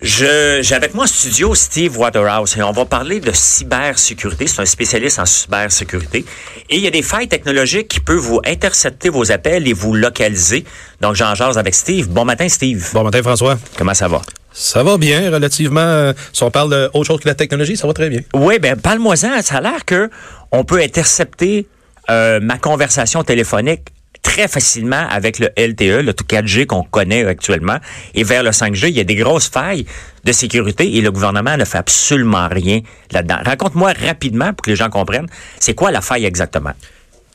J'ai 0.00 0.74
avec 0.74 0.94
moi 0.94 1.04
en 1.04 1.06
studio 1.08 1.54
Steve 1.56 1.98
Waterhouse 1.98 2.56
et 2.56 2.62
on 2.62 2.70
va 2.70 2.84
parler 2.84 3.18
de 3.18 3.32
cybersécurité. 3.32 4.46
C'est 4.46 4.62
un 4.62 4.64
spécialiste 4.64 5.18
en 5.18 5.26
cybersécurité. 5.26 6.24
Et 6.70 6.76
il 6.76 6.82
y 6.82 6.86
a 6.86 6.90
des 6.90 7.02
failles 7.02 7.26
technologiques 7.26 7.88
qui 7.88 8.00
peuvent 8.00 8.16
vous 8.16 8.40
intercepter 8.46 9.08
vos 9.08 9.32
appels 9.32 9.66
et 9.66 9.72
vous 9.72 9.94
localiser. 9.94 10.64
Donc, 11.00 11.16
j'en 11.16 11.34
jase 11.34 11.58
avec 11.58 11.74
Steve. 11.74 12.08
Bon 12.08 12.24
matin, 12.24 12.48
Steve. 12.48 12.90
Bon 12.92 13.02
matin, 13.02 13.22
François. 13.22 13.58
Comment 13.76 13.94
ça 13.94 14.06
va? 14.06 14.22
Ça 14.52 14.82
va 14.82 14.98
bien, 14.98 15.32
relativement. 15.32 15.80
Euh, 15.80 16.12
si 16.32 16.42
on 16.44 16.50
parle 16.50 16.70
d'autre 16.70 17.04
chose 17.04 17.20
que 17.20 17.28
la 17.28 17.34
technologie, 17.34 17.76
ça 17.76 17.86
va 17.86 17.92
très 17.92 18.08
bien. 18.08 18.20
Oui, 18.34 18.58
ben 18.60 18.76
parle-moi-en. 18.76 19.42
Ça 19.42 19.56
a 19.56 19.60
l'air 19.60 19.84
que 19.84 20.10
on 20.52 20.64
peut 20.64 20.80
intercepter 20.80 21.66
euh, 22.08 22.38
ma 22.40 22.58
conversation 22.58 23.24
téléphonique 23.24 23.82
très 24.28 24.46
facilement 24.46 25.06
avec 25.08 25.38
le 25.38 25.48
LTE, 25.56 26.04
le 26.04 26.12
4G 26.12 26.66
qu'on 26.66 26.82
connaît 26.82 27.24
actuellement, 27.24 27.78
et 28.14 28.24
vers 28.24 28.42
le 28.42 28.50
5G, 28.50 28.88
il 28.88 28.96
y 28.96 29.00
a 29.00 29.04
des 29.04 29.14
grosses 29.14 29.48
failles 29.48 29.86
de 30.24 30.32
sécurité 30.32 30.96
et 30.96 31.00
le 31.00 31.10
gouvernement 31.10 31.56
ne 31.56 31.64
fait 31.64 31.78
absolument 31.78 32.46
rien 32.48 32.80
là-dedans. 33.10 33.38
Raconte-moi 33.44 33.94
rapidement 34.04 34.52
pour 34.52 34.64
que 34.64 34.70
les 34.70 34.76
gens 34.76 34.90
comprennent, 34.90 35.28
c'est 35.58 35.74
quoi 35.74 35.90
la 35.90 36.02
faille 36.02 36.26
exactement? 36.26 36.72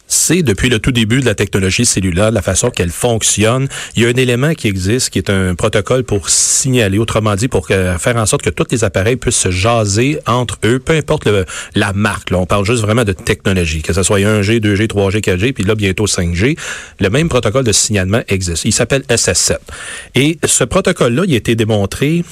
C'est 0.08 0.44
depuis 0.44 0.70
le 0.70 0.80
tout 0.80 0.92
début 0.92 1.22
de 1.22 1.26
la 1.26 1.36
technologie 1.36 1.86
cellulaire, 1.86 2.32
la 2.32 2.42
façon 2.42 2.70
qu'elle 2.70 2.92
fonctionne. 2.92 3.68
Il 3.96 4.04
y 4.04 4.06
a 4.06 4.10
un 4.10 4.14
élément 4.14 4.54
qui 4.54 4.68
existe, 4.68 5.10
qui 5.10 5.18
est 5.18 5.30
un 5.30 5.56
protocole 5.56 6.04
pour 6.04 6.30
signaler, 6.30 6.98
autrement 7.00 7.36
dit, 7.36 7.48
pour 7.48 7.68
faire 7.68 8.16
en 8.16 8.26
sorte 8.26 8.44
que 8.44 8.50
tous 8.50 8.68
les 8.72 8.84
appareils 8.84 9.16
puissent 9.16 9.40
se 9.40 9.52
jaser 9.52 10.20
entre 10.28 10.60
eux, 10.66 10.80
peu 10.80 10.94
importe 10.94 11.28
la 11.76 11.94
marque. 11.94 12.30
On 12.32 12.45
parle 12.45 12.66
juste 12.66 12.82
vraiment 12.82 13.04
de 13.04 13.14
technologie, 13.14 13.82
que 13.82 13.94
ce 13.94 14.04
soit 14.04 14.20
1G, 14.20 14.60
2G, 14.60 14.88
3G, 14.88 15.22
4G, 15.22 15.54
puis 15.54 15.64
là 15.64 15.76
bientôt 15.76 16.06
5G. 16.06 16.58
Le 17.00 17.10
même 17.10 17.30
protocole 17.30 17.64
de 17.64 17.72
signalement 17.72 18.22
existe. 18.28 18.66
Il 18.66 18.73
s'appelle 18.73 19.02
SS7. 19.10 19.58
Et 20.16 20.38
ce 20.45 20.64
protocole-là, 20.64 21.23
il 21.28 21.34
a 21.34 21.38
été 21.38 21.56
démontré 21.56 22.23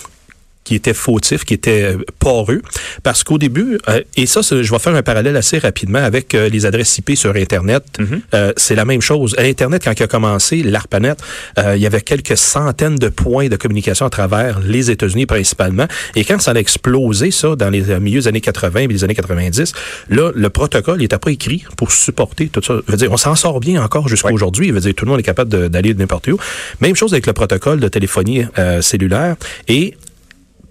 qui 0.72 0.76
était 0.76 0.94
fautif, 0.94 1.44
qui 1.44 1.54
était 1.54 1.84
euh, 1.84 1.98
poreux, 2.20 2.62
parce 3.04 3.26
qu'au 3.26 3.38
début, 3.38 3.78
euh, 3.90 4.02
et 4.16 4.26
ça, 4.26 4.40
je 4.40 4.72
vais 4.72 4.80
faire 4.80 4.96
un 4.96 5.04
parallèle 5.04 5.36
assez 5.36 5.58
rapidement 5.58 6.00
avec 6.00 6.34
euh, 6.34 6.48
les 6.48 6.66
adresses 6.66 6.98
IP 6.98 7.18
sur 7.18 7.36
Internet, 7.36 7.84
mm-hmm. 8.00 8.54
c'est 8.56 8.76
la 8.76 8.86
même 8.86 9.02
chose. 9.02 9.36
Internet, 9.38 9.82
quand 9.84 9.92
il 9.92 10.04
a 10.04 10.08
commencé, 10.08 10.64
l'ARPANET, 10.64 11.16
il 11.58 11.82
y 11.82 11.86
avait 11.86 12.00
quelques 12.00 12.38
centaines 12.38 12.96
de 12.96 13.10
points 13.10 13.50
de 13.50 13.58
communication 13.58 14.06
à 14.06 14.10
travers 14.10 14.62
les 14.62 14.92
États-Unis 14.92 15.26
principalement, 15.26 15.88
et 16.16 16.24
quand 16.24 16.40
ça 16.40 16.52
a 16.52 16.56
explosé, 16.56 17.32
ça, 17.32 17.58
dans 17.58 17.70
les 17.70 18.00
milieux 18.00 18.22
des 18.22 18.28
années 18.30 18.40
80 18.40 18.80
et 18.80 18.88
les 18.88 19.04
années 19.04 19.16
90, 19.16 19.74
là, 20.10 20.32
le 20.34 20.50
protocole 20.50 21.00
n'était 21.00 21.18
pas 21.18 21.32
écrit 21.32 21.66
pour 21.76 21.92
supporter 21.92 22.48
tout 22.48 22.62
ça. 22.64 22.76
Je 22.88 22.92
veux 22.92 22.98
dire, 22.98 23.12
on 23.12 23.18
s'en 23.18 23.36
sort 23.36 23.60
bien 23.60 23.84
encore 23.84 24.08
jusqu'à 24.08 24.32
aujourd'hui. 24.32 24.70
Je 24.70 24.74
veux 24.74 24.80
dire, 24.80 24.94
tout 24.96 25.04
le 25.04 25.12
monde 25.12 25.20
est 25.20 25.24
capable 25.24 25.70
d'aller 25.70 25.94
de, 25.94 26.00
n'importe 26.00 26.30
où. 26.30 26.38
Même 26.80 26.96
chose 26.96 27.12
avec 27.12 27.28
le 27.28 27.34
protocole 27.34 27.82
de 27.82 27.90
téléphonie 27.90 28.46
cellulaire, 28.80 29.36
et 29.68 29.96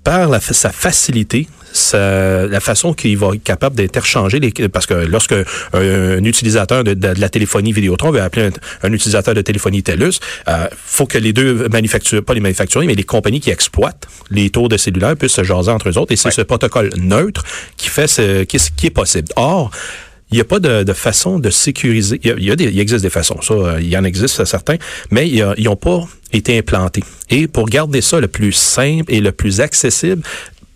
par 0.04 0.42
sa 0.42 0.70
facilité, 0.70 1.48
la 1.92 2.60
façon 2.60 2.94
qu'il 2.94 3.16
va 3.16 3.34
être 3.34 3.42
capable 3.42 3.76
d'interchanger 3.76 4.40
les 4.40 4.50
parce 4.68 4.86
que 4.86 4.94
lorsque 4.94 5.34
un, 5.72 6.24
utilisateur 6.24 6.84
de, 6.84 6.96
la 7.20 7.28
téléphonie 7.28 7.72
Vidéotron 7.72 8.10
veut 8.10 8.20
appeler 8.20 8.50
un, 8.82 8.92
utilisateur 8.92 9.34
de 9.34 9.42
téléphonie 9.42 9.82
TELUS, 9.82 10.20
euh, 10.48 10.68
faut 10.72 11.06
que 11.06 11.18
les 11.18 11.32
deux 11.32 11.68
manufactures, 11.68 12.24
pas 12.24 12.34
les 12.34 12.40
manufacturiers, 12.40 12.86
mais 12.86 12.94
les 12.94 13.04
compagnies 13.04 13.40
qui 13.40 13.50
exploitent 13.50 14.08
les 14.30 14.50
tours 14.50 14.68
de 14.68 14.76
cellulaire 14.76 15.16
puissent 15.16 15.32
se 15.32 15.44
jaser 15.44 15.70
entre 15.70 15.88
eux 15.88 15.98
autres. 15.98 16.12
Et 16.12 16.16
c'est 16.16 16.30
ce 16.30 16.42
protocole 16.42 16.90
neutre 16.96 17.44
qui 17.76 17.88
fait 17.88 18.08
ce 18.08 18.42
qui, 18.44 18.58
qui 18.76 18.86
est 18.86 18.90
possible. 18.90 19.28
Or, 19.36 19.70
il 20.30 20.36
n'y 20.36 20.40
a 20.40 20.44
pas 20.44 20.58
de, 20.58 20.82
de, 20.82 20.92
façon 20.92 21.38
de 21.38 21.50
sécuriser. 21.50 22.20
Il, 22.22 22.44
y 22.44 22.50
a, 22.50 22.56
des, 22.56 22.64
il 22.64 22.78
existe 22.78 23.02
des 23.02 23.10
façons, 23.10 23.40
ça, 23.42 23.54
euh, 23.54 23.80
il 23.80 23.88
y 23.88 23.96
en 23.96 24.04
existe 24.04 24.44
certains, 24.44 24.76
mais 25.10 25.28
ils 25.28 25.64
n'ont 25.64 25.76
pas 25.76 26.06
été 26.32 26.58
implantés. 26.58 27.04
Et 27.30 27.48
pour 27.48 27.66
garder 27.66 28.00
ça 28.00 28.20
le 28.20 28.28
plus 28.28 28.52
simple 28.52 29.12
et 29.12 29.20
le 29.20 29.32
plus 29.32 29.60
accessible, 29.60 30.22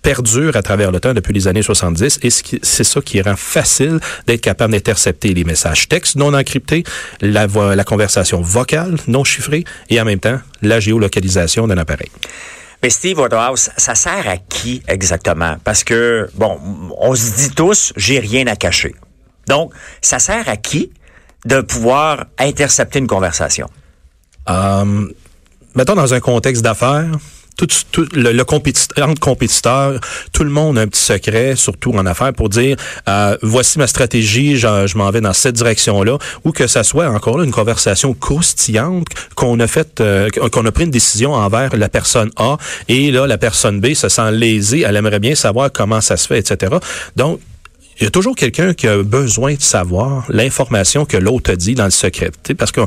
perdure 0.04 0.54
à 0.54 0.62
travers 0.62 0.92
le 0.92 1.00
temps 1.00 1.14
depuis 1.14 1.32
les 1.32 1.48
années 1.48 1.62
70 1.62 2.20
et 2.22 2.30
c'est 2.30 2.84
ça 2.84 3.00
qui 3.00 3.22
rend 3.22 3.36
facile 3.36 3.98
d'être 4.26 4.42
capable 4.42 4.74
d'intercepter 4.74 5.32
les 5.32 5.44
messages 5.44 5.88
textes 5.88 6.16
non 6.16 6.34
encryptés, 6.34 6.84
la, 7.22 7.46
la 7.46 7.84
conversation 7.84 8.42
vocale 8.42 8.96
non 9.08 9.24
chiffrée 9.24 9.64
et 9.88 10.00
en 10.00 10.04
même 10.04 10.20
temps 10.20 10.38
la 10.60 10.78
géolocalisation 10.78 11.66
d'un 11.66 11.78
appareil. 11.78 12.10
Mais 12.82 12.90
Steve 12.90 13.18
Waterhouse, 13.18 13.70
ça 13.78 13.94
sert 13.94 14.28
à 14.28 14.36
qui 14.36 14.82
exactement? 14.88 15.56
Parce 15.64 15.84
que, 15.84 16.28
bon, 16.34 16.58
on 16.98 17.14
se 17.14 17.34
dit 17.36 17.50
tous, 17.54 17.94
j'ai 17.96 18.18
rien 18.18 18.46
à 18.46 18.56
cacher. 18.56 18.94
Donc, 19.48 19.72
ça 20.00 20.18
sert 20.18 20.48
à 20.48 20.56
qui 20.56 20.90
de 21.44 21.60
pouvoir 21.60 22.26
intercepter 22.38 22.98
une 22.98 23.06
conversation? 23.06 23.68
Euh, 24.48 25.08
mettons 25.74 25.94
dans 25.94 26.14
un 26.14 26.20
contexte 26.20 26.62
d'affaires, 26.62 27.10
tout, 27.56 27.68
le, 28.14 28.42
compétiteur, 28.42 29.08
entre 29.08 29.20
compétiteurs, 29.20 30.00
tout 30.32 30.44
le 30.44 30.50
monde 30.50 30.76
a 30.78 30.82
un 30.82 30.88
petit 30.88 31.04
secret, 31.04 31.54
surtout 31.56 31.92
en 31.92 32.04
affaires, 32.06 32.32
pour 32.32 32.48
dire 32.48 32.76
euh, 33.08 33.36
voici 33.42 33.78
ma 33.78 33.86
stratégie, 33.86 34.56
je, 34.56 34.96
m'en 34.96 35.10
vais 35.10 35.20
dans 35.20 35.32
cette 35.32 35.54
direction-là, 35.54 36.18
ou 36.44 36.52
que 36.52 36.66
ça 36.66 36.82
soit 36.82 37.08
encore 37.08 37.38
là 37.38 37.44
une 37.44 37.52
conversation 37.52 38.14
croustillante 38.14 39.06
qu'on 39.34 39.60
a 39.60 39.66
fait, 39.66 40.00
euh, 40.00 40.28
qu'on 40.30 40.66
a 40.66 40.72
pris 40.72 40.84
une 40.84 40.90
décision 40.90 41.34
envers 41.34 41.76
la 41.76 41.88
personne 41.88 42.30
A, 42.36 42.56
et 42.88 43.10
là 43.10 43.26
la 43.26 43.38
personne 43.38 43.80
B 43.80 43.94
se 43.94 44.08
sent 44.08 44.32
lésée, 44.32 44.84
elle 44.86 44.96
aimerait 44.96 45.20
bien 45.20 45.34
savoir 45.34 45.70
comment 45.70 46.00
ça 46.00 46.16
se 46.16 46.26
fait, 46.26 46.38
etc. 46.38 46.74
Donc 47.16 47.40
il 48.00 48.04
y 48.04 48.06
a 48.06 48.10
toujours 48.10 48.34
quelqu'un 48.34 48.74
qui 48.74 48.88
a 48.88 49.02
besoin 49.02 49.54
de 49.54 49.62
savoir 49.62 50.24
l'information 50.28 51.04
que 51.04 51.16
l'autre 51.16 51.52
a 51.52 51.56
dit 51.56 51.74
dans 51.74 51.84
le 51.84 51.90
secret. 51.90 52.30
Parce 52.58 52.72
que 52.72 52.80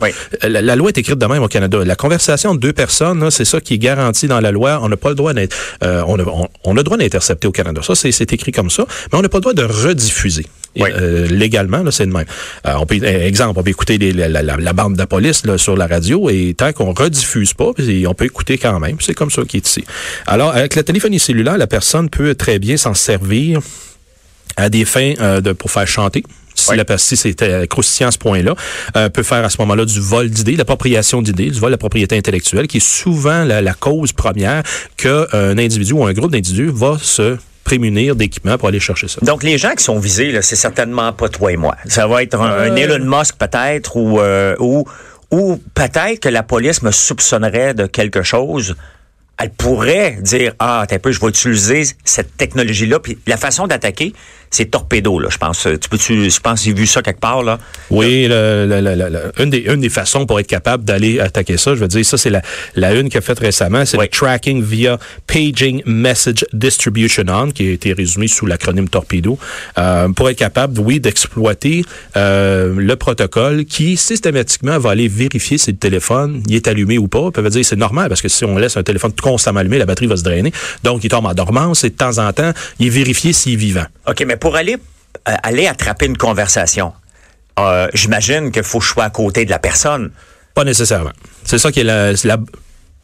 la, 0.43 0.75
loi 0.75 0.89
est 0.89 0.97
écrite 0.97 1.17
de 1.17 1.25
même 1.25 1.43
au 1.43 1.47
Canada. 1.47 1.79
La 1.85 1.95
conversation 1.95 2.55
de 2.55 2.59
deux 2.59 2.73
personnes, 2.73 3.29
c'est 3.31 3.45
ça 3.45 3.61
qui 3.61 3.75
est 3.75 3.77
garanti 3.77 4.27
dans 4.27 4.39
la 4.39 4.51
loi. 4.51 4.79
On 4.81 4.89
n'a 4.89 4.97
pas 4.97 5.09
le 5.09 5.15
droit 5.15 5.33
d'être, 5.33 5.55
euh, 5.83 6.03
on, 6.07 6.19
a, 6.19 6.47
on, 6.63 6.71
a 6.73 6.75
le 6.75 6.83
droit 6.83 6.97
d'intercepter 6.97 7.47
au 7.47 7.51
Canada. 7.51 7.81
Ça, 7.83 7.95
c'est 7.95 8.33
écrit 8.33 8.51
comme 8.51 8.69
ça. 8.69 8.85
Mais 9.11 9.17
on 9.17 9.21
n'a 9.21 9.29
pas 9.29 9.37
le 9.37 9.41
droit 9.41 9.53
de 9.53 9.63
rediffuser. 9.63 10.45
Euh, 10.79 11.27
légalement, 11.27 11.81
là, 11.83 11.91
c'est 11.91 12.05
de 12.05 12.11
même. 12.11 12.25
Euh, 12.65 12.75
on 12.79 12.85
peut, 12.85 13.03
exemple, 13.03 13.59
on 13.59 13.63
peut 13.63 13.69
écouter 13.69 13.97
la, 13.97 14.27
la, 14.27 14.41
la, 14.43 14.73
bande 14.73 14.93
de 14.93 14.99
la 14.99 15.07
police 15.07 15.45
là, 15.45 15.57
sur 15.57 15.75
la 15.75 15.87
radio 15.87 16.29
et 16.29 16.53
tant 16.55 16.71
qu'on 16.73 16.93
rediffuse 16.93 17.53
pas, 17.53 17.71
on 18.07 18.13
peut 18.13 18.25
écouter 18.25 18.57
quand 18.57 18.79
même. 18.79 18.97
C'est 18.99 19.13
comme 19.13 19.31
ça 19.31 19.43
qui 19.43 19.57
est 19.57 19.67
ici. 19.67 19.83
Alors, 20.27 20.51
avec 20.51 20.75
la 20.75 20.83
téléphonie 20.83 21.19
cellulaire, 21.19 21.57
la 21.57 21.67
personne 21.67 22.09
peut 22.09 22.35
très 22.35 22.59
bien 22.59 22.77
s'en 22.77 22.93
servir 22.93 23.61
à 24.57 24.69
des 24.69 24.85
fins 24.85 25.13
euh, 25.19 25.39
de, 25.41 25.53
pour 25.53 25.71
faire 25.71 25.87
chanter. 25.87 26.23
Si, 26.55 26.75
la, 26.75 26.97
si 26.97 27.15
c'était 27.15 27.67
croustillant 27.67 28.09
à 28.09 28.11
ce 28.11 28.17
point-là, 28.17 28.55
euh, 28.95 29.09
peut 29.09 29.21
faire 29.21 29.45
à 29.45 29.49
ce 29.49 29.57
moment-là 29.59 29.85
du 29.85 29.99
vol 29.99 30.27
d'idées, 30.29 30.55
l'appropriation 30.55 31.21
d'idées, 31.21 31.51
du 31.51 31.59
vol 31.59 31.69
de 31.69 31.73
la 31.73 31.77
propriété 31.77 32.17
intellectuelle, 32.17 32.65
qui 32.65 32.77
est 32.77 32.87
souvent 32.87 33.43
la, 33.43 33.61
la 33.61 33.73
cause 33.75 34.11
première 34.11 34.63
qu'un 34.97 35.57
individu 35.57 35.93
ou 35.93 36.03
un 36.03 36.13
groupe 36.13 36.31
d'individus 36.31 36.71
va 36.73 36.97
se 36.99 37.37
prémunir 37.63 38.15
d'équipements 38.15 38.57
pour 38.57 38.69
aller 38.69 38.79
chercher 38.79 39.07
ça. 39.07 39.19
Donc, 39.21 39.43
les 39.43 39.57
gens 39.57 39.73
qui 39.77 39.83
sont 39.83 39.99
visés, 39.99 40.41
c'est 40.41 40.55
certainement 40.55 41.11
pas 41.11 41.27
toi 41.29 41.51
et 41.51 41.57
moi. 41.57 41.75
Ça 41.85 42.07
va 42.07 42.23
être 42.23 42.39
un, 42.39 42.49
euh. 42.49 42.75
Elon 42.75 43.05
Musk 43.05 43.35
peut-être 43.37 43.97
ou, 43.97 44.19
euh, 44.19 44.55
ou, 44.59 44.85
ou 45.31 45.61
peut-être 45.75 46.21
que 46.21 46.29
la 46.29 46.43
police 46.43 46.81
me 46.81 46.91
soupçonnerait 46.91 47.73
de 47.73 47.85
quelque 47.85 48.23
chose 48.23 48.75
elle 49.37 49.51
pourrait 49.51 50.17
dire 50.21 50.53
ah 50.59 50.85
t'as 50.87 50.99
peu 50.99 51.11
je 51.11 51.19
vais 51.19 51.27
utiliser 51.27 51.83
cette 52.03 52.37
technologie 52.37 52.87
là 52.87 52.99
puis 52.99 53.17
la 53.27 53.37
façon 53.37 53.67
d'attaquer 53.67 54.13
c'est 54.49 54.71
torpedo 54.71 55.19
là 55.19 55.27
je 55.29 55.37
pense. 55.37 55.67
Tu 55.81 55.89
peux 55.89 55.97
tu 55.97 56.29
je 56.29 56.39
pense 56.39 56.63
j'ai 56.63 56.73
vu 56.73 56.87
ça 56.87 57.01
quelque 57.01 57.19
part 57.19 57.43
là. 57.43 57.59
Oui 57.89 58.27
le, 58.29 59.31
une 59.39 59.49
des 59.49 59.59
une 59.67 59.81
des 59.81 59.89
façons 59.89 60.25
pour 60.25 60.39
être 60.39 60.47
capable 60.47 60.85
d'aller 60.85 61.19
attaquer 61.19 61.57
ça 61.57 61.75
je 61.75 61.81
veux 61.81 61.87
dire 61.87 62.05
ça 62.05 62.17
c'est 62.17 62.29
la 62.29 62.41
la 62.75 62.93
une 62.93 63.09
qu'a 63.09 63.21
faite 63.21 63.39
récemment 63.39 63.85
c'est 63.85 63.97
le 63.97 64.07
tracking 64.07 64.63
via 64.63 64.97
paging 65.27 65.81
message 65.85 66.45
distribution 66.53 67.23
on 67.27 67.51
qui 67.51 67.67
a 67.67 67.71
été 67.71 67.93
résumé 67.93 68.27
sous 68.27 68.45
l'acronyme 68.45 68.87
torpedo 68.87 69.37
euh, 69.77 70.09
pour 70.09 70.29
être 70.29 70.37
capable 70.37 70.79
oui 70.79 70.99
d'exploiter 70.99 71.83
euh, 72.15 72.73
le 72.77 72.95
protocole 72.95 73.65
qui 73.65 73.97
systématiquement 73.97 74.77
va 74.79 74.91
aller 74.91 75.07
vérifier 75.07 75.57
si 75.57 75.71
le 75.71 75.77
téléphone 75.77 76.43
il 76.47 76.55
est 76.55 76.67
allumé 76.67 76.97
ou 76.97 77.07
pas. 77.07 77.29
Ça 77.35 77.41
veut 77.41 77.49
dire 77.49 77.65
c'est 77.65 77.75
normal 77.75 78.09
parce 78.09 78.21
que 78.21 78.29
si 78.29 78.45
on 78.45 78.57
laisse 78.57 78.77
un 78.77 78.83
téléphone 78.83 79.13
constamment 79.31 79.59
allumé, 79.59 79.77
la 79.77 79.85
batterie 79.85 80.07
va 80.07 80.17
se 80.17 80.23
drainer. 80.23 80.53
Donc, 80.83 81.03
il 81.03 81.09
tombe 81.09 81.25
en 81.25 81.33
dormance 81.33 81.83
et 81.83 81.89
de 81.89 81.95
temps 81.95 82.17
en 82.17 82.31
temps, 82.33 82.51
il 82.79 82.87
est 82.87 82.89
vérifié 82.89 83.33
s'il 83.33 83.53
est 83.53 83.57
vivant. 83.57 83.85
OK, 84.07 84.23
mais 84.25 84.37
pour 84.37 84.55
aller, 84.55 84.77
euh, 85.27 85.35
aller 85.43 85.67
attraper 85.67 86.05
une 86.05 86.17
conversation, 86.17 86.93
euh, 87.59 87.87
j'imagine 87.93 88.51
qu'il 88.51 88.63
faut 88.63 88.79
que 88.79 88.85
je 88.85 88.91
sois 88.91 89.05
à 89.05 89.09
côté 89.09 89.45
de 89.45 89.49
la 89.49 89.59
personne. 89.59 90.11
Pas 90.53 90.63
nécessairement. 90.63 91.11
C'est 91.43 91.57
ça 91.57 91.71
qui 91.71 91.81
est 91.81 91.83
la, 91.83 92.13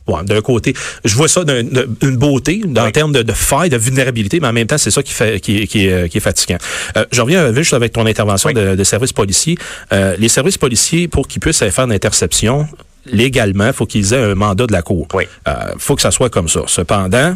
Ouais, 0.06 0.22
d'un 0.26 0.42
côté, 0.42 0.74
je 1.06 1.16
vois 1.16 1.30
ça 1.30 1.46
d'une 1.46 2.18
beauté, 2.18 2.62
dans 2.66 2.92
termes 2.92 3.14
de, 3.14 3.22
de 3.22 3.32
faille, 3.32 3.70
de 3.70 3.78
vulnérabilité, 3.78 4.42
mais 4.42 4.48
en 4.48 4.54
même 4.54 4.68
temps, 4.68 4.78
c'est 4.78 4.92
ça 4.92 5.02
qui 5.02 5.14
fait 5.14 5.40
qui, 5.40 5.66
qui, 5.66 5.90
euh, 5.90 6.10
qui 6.10 6.18
est 6.18 6.22
fatigant. 6.22 6.58
Euh, 6.98 7.06
je 7.10 7.22
reviens 7.22 7.54
juste 7.54 7.74
avec 7.74 7.94
ton 7.94 8.06
intervention 8.06 8.52
de, 8.52 8.76
de, 8.76 8.84
services 8.84 9.14
policiers. 9.14 9.58
Euh, 9.94 10.18
les 10.20 10.28
services 10.28 10.58
policiers, 10.58 11.08
pour 11.08 11.26
qu'ils 11.30 11.40
puissent 11.40 11.60
faire 11.60 11.86
une 11.86 11.94
interception, 11.94 12.68
légalement, 13.06 13.72
faut 13.74 13.86
qu'ils 13.86 14.14
aient 14.14 14.24
un 14.24 14.36
mandat 14.36 14.68
de 14.68 14.72
la 14.74 14.82
Cour. 14.82 15.08
Oui. 15.14 15.26
Euh, 15.48 15.74
faut 15.78 15.96
que 15.96 16.02
ça 16.02 16.12
soit 16.12 16.30
comme 16.30 16.48
ça. 16.48 16.62
Cependant, 16.68 17.36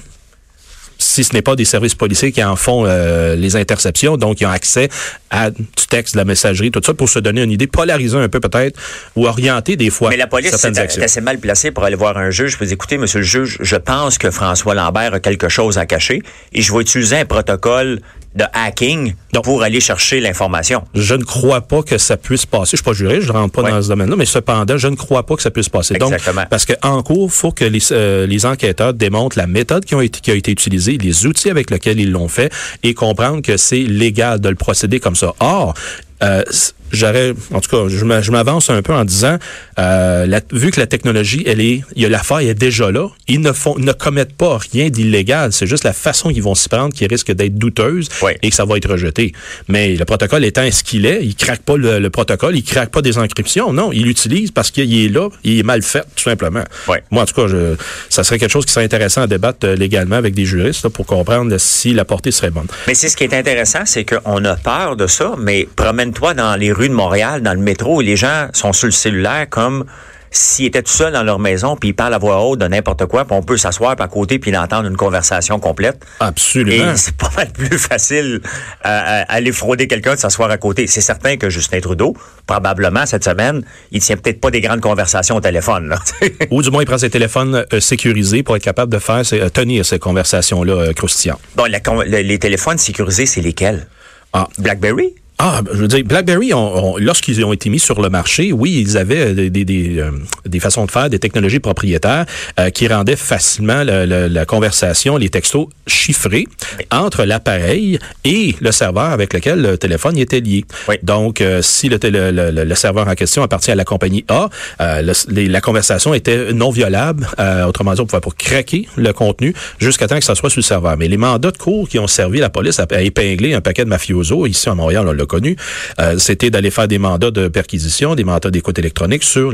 si 0.97 1.23
ce 1.23 1.33
n'est 1.33 1.41
pas 1.41 1.55
des 1.55 1.65
services 1.65 1.95
policiers 1.95 2.31
qui 2.31 2.43
en 2.43 2.55
font 2.55 2.85
euh, 2.85 3.35
les 3.35 3.55
interceptions, 3.55 4.17
donc 4.17 4.41
ils 4.41 4.45
ont 4.45 4.51
accès 4.51 4.89
à 5.29 5.51
du 5.51 5.65
texte, 5.89 6.15
de 6.15 6.19
la 6.19 6.25
messagerie, 6.25 6.71
tout 6.71 6.81
ça, 6.83 6.93
pour 6.93 7.09
se 7.09 7.19
donner 7.19 7.43
une 7.43 7.51
idée, 7.51 7.67
polariser 7.67 8.17
un 8.17 8.29
peu 8.29 8.39
peut-être, 8.39 8.79
ou 9.15 9.27
orienter 9.27 9.75
des 9.75 9.89
fois. 9.89 10.09
Mais 10.09 10.17
la 10.17 10.27
police 10.27 10.53
est 10.53 11.03
assez 11.03 11.21
mal 11.21 11.37
placée 11.39 11.71
pour 11.71 11.83
aller 11.83 11.95
voir 11.95 12.17
un 12.17 12.31
juge. 12.31 12.53
Je 12.53 12.57
vous 12.65 12.73
écoutez, 12.73 12.97
monsieur 12.97 13.19
le 13.19 13.25
juge, 13.25 13.57
je 13.59 13.75
pense 13.75 14.17
que 14.17 14.31
François 14.31 14.73
Lambert 14.73 15.13
a 15.13 15.19
quelque 15.19 15.49
chose 15.49 15.77
à 15.77 15.85
cacher 15.85 16.21
et 16.53 16.61
je 16.61 16.73
vais 16.73 16.79
utiliser 16.79 17.17
un 17.17 17.25
protocole 17.25 17.99
de 18.38 18.45
hacking 18.54 19.13
Donc, 19.34 19.44
pour 19.44 19.63
aller 19.63 19.80
chercher 19.80 20.19
l'information. 20.19 20.84
Je 20.94 21.16
ne 21.16 21.24
crois 21.24 21.62
pas 21.62 21.81
que 21.81 21.98
ça 21.98 22.18
puisse 22.18 22.45
passer. 22.45 22.72
Je 22.72 22.78
suis 22.78 22.84
pas 22.84 22.94
juré, 22.94 23.22
je 23.22 23.28
ne 23.28 23.38
rentre 23.38 23.62
pas 23.62 23.69
dans 23.69 23.81
ce 23.81 23.89
domaine-là, 23.89 24.16
mais 24.16 24.25
cependant, 24.25 24.78
je 24.78 24.88
ne 24.88 24.95
crois 24.95 25.25
pas 25.25 25.36
que 25.36 25.42
ça 25.42 25.51
puisse 25.51 25.69
passer. 25.69 25.95
Exactement. 25.95 26.42
Donc, 26.42 26.50
parce 26.50 26.66
qu'en 26.66 27.04
cours, 27.04 27.25
il 27.25 27.36
faut 27.36 27.51
que 27.51 27.66
les, 27.66 27.92
euh, 27.92 28.28
les, 28.28 28.45
enquêteurs 28.45 28.94
démontrent 28.94 29.38
la 29.38 29.48
méthode 29.48 29.84
qui, 29.84 29.95
ont 29.95 30.01
été, 30.01 30.19
qui 30.22 30.31
a 30.31 30.36
été 30.36 30.51
utilisée, 30.51 30.98
les 30.98 31.25
outils 31.25 31.50
avec 31.50 31.72
lesquels 31.72 32.00
ils 32.00 32.12
l'ont 32.12 32.28
fait 32.28 32.54
et 32.84 32.94
comprendre 32.94 33.42
que 33.42 33.57
c'est 33.57 33.80
légal 33.80 34.39
de 34.39 34.50
le 34.50 34.56
procéder 34.56 35.00
comme 35.00 35.16
ça. 35.16 35.34
Or, 35.39 35.74
euh, 36.23 36.43
j'aurais, 36.91 37.33
en 37.53 37.61
tout 37.61 37.69
cas, 37.69 37.89
je 37.89 38.31
m'avance 38.31 38.69
un 38.69 38.81
peu 38.81 38.93
en 38.93 39.05
disant, 39.05 39.37
euh, 39.79 40.25
la, 40.25 40.41
vu 40.51 40.71
que 40.71 40.79
la 40.79 40.87
technologie, 40.87 41.43
elle 41.45 41.61
est, 41.61 41.83
il 41.95 42.01
y 42.01 42.05
a 42.05 42.09
l'affaire 42.09 42.39
est 42.39 42.53
déjà 42.53 42.91
là, 42.91 43.07
ils 43.27 43.41
ne 43.41 43.51
font, 43.51 43.77
ne 43.77 43.91
commettent 43.91 44.35
pas 44.35 44.57
rien 44.57 44.89
d'illégal. 44.89 45.53
C'est 45.53 45.67
juste 45.67 45.83
la 45.83 45.93
façon 45.93 46.29
qu'ils 46.29 46.43
vont 46.43 46.55
s'y 46.55 46.69
prendre 46.69 46.93
qui 46.93 47.05
risque 47.05 47.31
d'être 47.31 47.55
douteuse 47.55 48.09
et 48.41 48.49
que 48.49 48.55
ça 48.55 48.65
va 48.65 48.77
être 48.77 48.89
rejeté. 48.89 49.33
Mais 49.67 49.95
le 49.95 50.05
protocole 50.05 50.45
étant 50.45 50.69
ce 50.71 50.83
qu'il 50.83 51.05
est, 51.05 51.23
il 51.23 51.35
craque 51.35 51.61
pas 51.61 51.77
le, 51.77 52.09
protocole, 52.09 52.55
il 52.55 52.63
craque 52.63 52.89
pas 52.89 53.01
des 53.01 53.17
encryptions. 53.17 53.73
Non, 53.73 53.91
il 53.91 54.03
l'utilise 54.03 54.51
parce 54.51 54.71
qu'il 54.71 55.05
est 55.05 55.09
là, 55.09 55.29
il 55.43 55.59
est 55.59 55.63
mal 55.63 55.81
fait, 55.81 56.03
tout 56.15 56.23
simplement. 56.23 56.63
Moi, 57.11 57.23
en 57.23 57.25
tout 57.25 57.35
cas, 57.35 57.47
je, 57.47 57.75
ça 58.09 58.23
serait 58.23 58.39
quelque 58.39 58.51
chose 58.51 58.65
qui 58.65 58.73
serait 58.73 58.85
intéressant 58.85 59.21
à 59.21 59.27
débattre 59.27 59.65
euh, 59.65 59.75
légalement 59.75 60.15
avec 60.15 60.33
des 60.33 60.45
juristes 60.45 60.87
pour 60.89 61.05
comprendre 61.05 61.57
si 61.57 61.93
la 61.93 62.05
portée 62.05 62.31
serait 62.31 62.49
bonne. 62.49 62.67
Mais 62.87 62.93
c'est 62.93 63.09
ce 63.09 63.17
qui 63.17 63.23
est 63.23 63.33
intéressant, 63.33 63.81
c'est 63.85 64.05
qu'on 64.05 64.43
a 64.45 64.55
peur 64.55 64.95
de 64.95 65.07
ça, 65.07 65.35
mais 65.37 65.67
promène-toi 66.12 66.33
dans 66.33 66.56
les 66.56 66.71
rues 66.71 66.89
de 66.89 66.94
Montréal, 66.94 67.42
dans 67.42 67.54
le 67.54 67.59
métro, 67.59 68.01
et 68.01 68.06
les 68.06 68.15
gens 68.15 68.48
sont 68.54 68.74
sur 68.74 68.88
le 68.88 68.92
cellulaire 68.92 69.48
comme 69.50 69.86
s'ils 70.30 70.65
étaient 70.65 70.83
tout 70.83 70.92
seuls 70.92 71.13
dans 71.13 71.24
leur 71.24 71.39
maison, 71.39 71.77
puis 71.77 71.89
ils 71.89 71.94
parlent 71.94 72.13
à 72.13 72.18
voix 72.18 72.44
haute 72.44 72.59
de 72.59 72.68
n'importe 72.68 73.06
quoi, 73.06 73.24
puis 73.24 73.36
on 73.36 73.42
peut 73.42 73.57
s'asseoir 73.57 73.95
à 73.98 74.07
côté 74.07 74.39
puis 74.39 74.56
entendre 74.56 74.88
une 74.88 74.98
conversation 74.98 75.57
complète. 75.57 76.06
Absolument. 76.19 76.92
Et 76.92 76.98
c'est 76.98 77.15
pas 77.15 77.31
mal 77.36 77.50
plus 77.51 77.77
facile 77.77 78.42
à, 78.83 79.21
aller 79.33 79.54
frauder 79.54 79.88
quelqu'un 79.88 80.15
de 80.15 80.19
s'asseoir 80.19 80.51
à 80.51 80.57
côté. 80.57 80.86
C'est 80.86 81.01
certain 81.01 81.38
que 81.38 81.50
Justin 81.50 81.80
Trudeau, 81.80 82.15
probablement 82.45 83.06
cette 83.06 83.24
semaine, 83.24 83.63
il 83.92 84.01
tient 84.01 84.18
peut-être 84.18 84.42
pas 84.42 84.51
des 84.51 84.62
grandes 84.62 84.81
conversations 84.81 85.38
au 85.38 85.42
téléphone. 85.42 85.88
Là. 85.88 85.98
Ou 86.51 86.62
du 86.62 86.69
moins, 86.71 86.83
il 86.83 86.86
prend 86.86 86.98
ses 86.98 87.10
téléphones 87.10 87.65
euh, 87.74 87.80
sécurisés 87.80 88.44
pour 88.44 88.57
être 88.57 88.63
capable 88.63 88.92
de 88.92 89.00
faire, 89.00 89.21
euh, 89.33 89.50
tenir 89.50 89.86
ces 89.86 89.98
conversations-là 89.98 90.74
euh, 90.74 90.94
croustillantes. 90.94 91.39
Bon, 91.56 91.65
les 92.06 92.39
téléphones 92.39 92.77
sécurisés, 92.77 93.25
c'est 93.25 93.42
lesquels? 93.42 93.88
Ah. 94.33 94.50
BlackBerry? 94.57 95.15
Ah, 95.39 95.62
je 95.72 95.78
veux 95.78 95.88
dire, 95.88 96.04
BlackBerry, 96.04 96.51
lorsqu'ils 96.98 97.45
ont 97.45 97.54
été 97.54 97.69
mis 97.69 97.78
sur 97.78 98.01
le 98.01 98.10
marché, 98.10 98.51
oui, 98.51 98.84
ils 98.84 98.98
avaient 98.98 99.36
des, 99.36 99.51
des, 99.51 99.66
des, 99.66 100.00
euh, 100.00 100.10
des 100.48 100.60
façons 100.60 100.84
de 100.88 100.89
faire, 100.89 101.12
des 101.12 101.19
technologies 101.19 101.60
propriétaires 101.60 102.25
euh, 102.60 102.72
qui 102.72 102.88
rendaient 102.88 103.16
facilement 103.16 103.84
la 103.84 104.45
conversation, 104.45 105.16
les 105.16 105.30
textos 105.30 105.68
chiffrés 105.86 106.48
entre 106.92 107.24
l'appareil 107.24 108.00
et 108.24 108.56
le 108.60 108.72
serveur 108.72 109.12
avec 109.12 109.31
lequel 109.31 109.62
le 109.62 109.78
téléphone 109.78 110.18
était 110.18 110.39
lié. 110.39 110.66
Donc, 111.04 111.42
euh, 111.42 111.62
si 111.62 111.88
le, 111.88 112.00
le, 112.01 112.63
le, 112.63 112.75
serveur 112.75 113.07
en 113.07 113.13
question 113.13 113.44
appartient 113.44 113.72
à 113.72 113.75
la 113.75 113.86
compagnie 113.86 114.25
A, 114.30 114.50
la 114.80 115.62
conversation 115.62 116.16
était 116.16 116.51
non 116.51 116.72
violable. 116.72 117.28
autrement 117.68 117.94
dit, 117.94 118.01
on 118.01 118.07
pouvait 118.07 118.22
pas 118.22 118.31
craquer 118.36 118.88
le 118.95 119.13
contenu 119.13 119.54
jusqu'à 119.78 120.07
temps 120.07 120.18
que 120.18 120.25
ça 120.25 120.34
soit 120.34 120.50
sur 120.50 120.60
le 120.60 120.63
serveur. 120.63 120.98
Mais 120.98 121.07
les 121.07 121.18
mandats 121.18 121.51
de 121.51 121.57
cours 121.57 121.88
qui 121.88 122.00
ont 122.00 122.07
servi 122.07 122.39
la 122.39 122.50
police 122.50 122.80
à, 122.80 122.88
épingler 123.01 123.54
un 123.54 123.62
paquet 123.62 123.84
de 123.84 123.89
mafiosos 123.89 124.48
ici 124.48 124.68
à 124.68 124.74
Montréal, 124.74 125.06
on 125.07 125.12
l'a 125.12 125.26
connu, 125.27 125.56
euh, 126.00 126.18
c'était 126.18 126.50
d'aller 126.50 126.71
faire 126.71 126.88
des 126.88 126.97
mandats 126.97 127.31
de 127.31 127.47
perquisition, 127.47 128.15
des 128.15 128.24
mandats 128.24 128.50
d'écoute 128.50 128.79
électronique 128.79 129.24
sur 129.24 129.53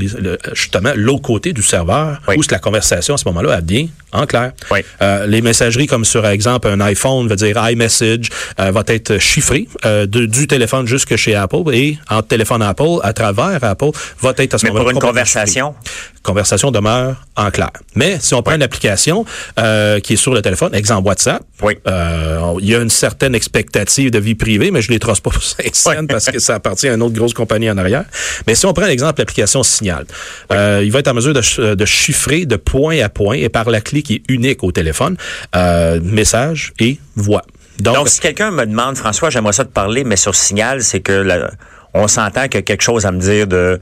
justement 0.54 0.92
l'autre 0.96 1.22
côté 1.22 1.54
du 1.54 1.64
serveur 1.64 2.22
où 2.36 2.42
la 2.50 2.60
conversation 2.60 3.16
à 3.16 3.18
ce 3.18 3.28
moment-là 3.30 3.56
a 3.56 3.62
bien 3.62 3.88
en 4.12 4.26
clair. 4.26 4.54
Euh, 5.02 5.26
les 5.26 5.42
messageries 5.42 5.88
comme 5.88 6.06
sur 6.06 6.26
exemple 6.28 6.68
un 6.68 6.80
iPhone 6.82 7.28
veut 7.28 7.36
dire 7.36 7.58
iMessage 7.70 8.30
euh, 8.60 8.72
va 8.72 8.84
être 8.88 9.18
chiffré 9.18 9.68
du 10.08 10.48
téléphone 10.48 10.88
jusque 10.88 11.16
chez 11.16 11.36
Apple 11.36 11.74
et 11.74 11.98
entre 12.10 12.28
téléphone 12.28 12.62
Apple 12.62 13.00
à 13.02 13.14
travers 13.14 13.64
Apple 13.64 13.90
va 14.22 14.34
être 14.38 14.54
à 14.54 14.58
ce 14.58 14.68
moment-là. 14.68 14.84
Pour 14.84 14.92
une 14.92 15.00
conversation, 15.00 15.74
conversation 16.24 16.72
demeure 16.72 17.26
en 17.36 17.52
clair. 17.52 17.72
Mais 17.96 18.18
si 18.20 18.34
on 18.34 18.42
prend 18.42 18.56
une 18.56 18.64
application 18.64 19.26
euh, 19.60 20.00
qui 20.00 20.14
est 20.14 20.18
sur 20.18 20.34
le 20.34 20.42
téléphone, 20.42 20.74
exemple 20.74 21.08
WhatsApp, 21.08 21.44
euh, 21.64 22.54
il 22.60 22.70
y 22.70 22.76
a 22.76 22.80
une 22.80 22.90
certaine 22.90 23.36
expectative 23.36 24.10
de 24.10 24.20
vie 24.20 24.36
privée, 24.36 24.72
mais 24.72 24.82
je 24.82 24.90
les 24.90 25.00
trosse 25.00 25.20
pas 25.20 25.30
pour 25.34 25.44
saint 25.44 26.06
parce 26.08 26.26
que 26.28 26.40
ça 26.40 26.56
appartient 26.56 26.88
à 26.88 26.94
une 26.94 27.02
autre 27.02 27.16
grosse 27.16 27.34
compagnie 27.34 27.70
en 27.70 27.78
arrière. 27.78 28.06
Mais 28.48 28.56
si 28.56 28.66
on 28.66 28.74
prend 28.74 28.86
l'exemple 28.86 29.20
l'application 29.20 29.64
Signal, 29.64 30.06
euh, 30.52 30.82
il 30.84 30.92
va 30.92 31.00
être 31.00 31.10
en 31.10 31.14
mesure 31.14 31.34
de, 31.34 31.76
de, 31.76 31.86
chiffrer 31.86 32.46
de 32.46 32.56
point 32.56 33.00
à 33.00 33.10
point 33.10 33.36
et 33.36 33.50
par 33.50 33.70
la 33.70 33.82
clé 33.82 34.02
qui 34.02 34.16
est 34.16 34.24
unique 34.30 34.64
au 34.64 34.72
téléphone, 34.72 35.18
message 36.02 36.74
et 36.80 37.00
voix. 37.16 37.44
Donc, 37.80 37.96
Donc 37.96 38.10
si 38.10 38.20
quelqu'un 38.20 38.52
me 38.52 38.66
demande, 38.66 38.98
François, 38.98 39.30
j'aimerais 39.30 39.54
ça 39.54 39.66
te 39.66 39.72
parler, 39.72 40.04
mais 40.04 40.16
sur 40.16 40.36
Signal, 40.36 40.84
c'est 40.84 41.02
que 41.02 41.50
on 41.94 42.08
s'entend 42.08 42.44
qu'il 42.44 42.56
y 42.56 42.58
a 42.58 42.62
quelque 42.62 42.82
chose 42.82 43.06
à 43.06 43.12
me 43.12 43.20
dire 43.20 43.48
de 43.48 43.80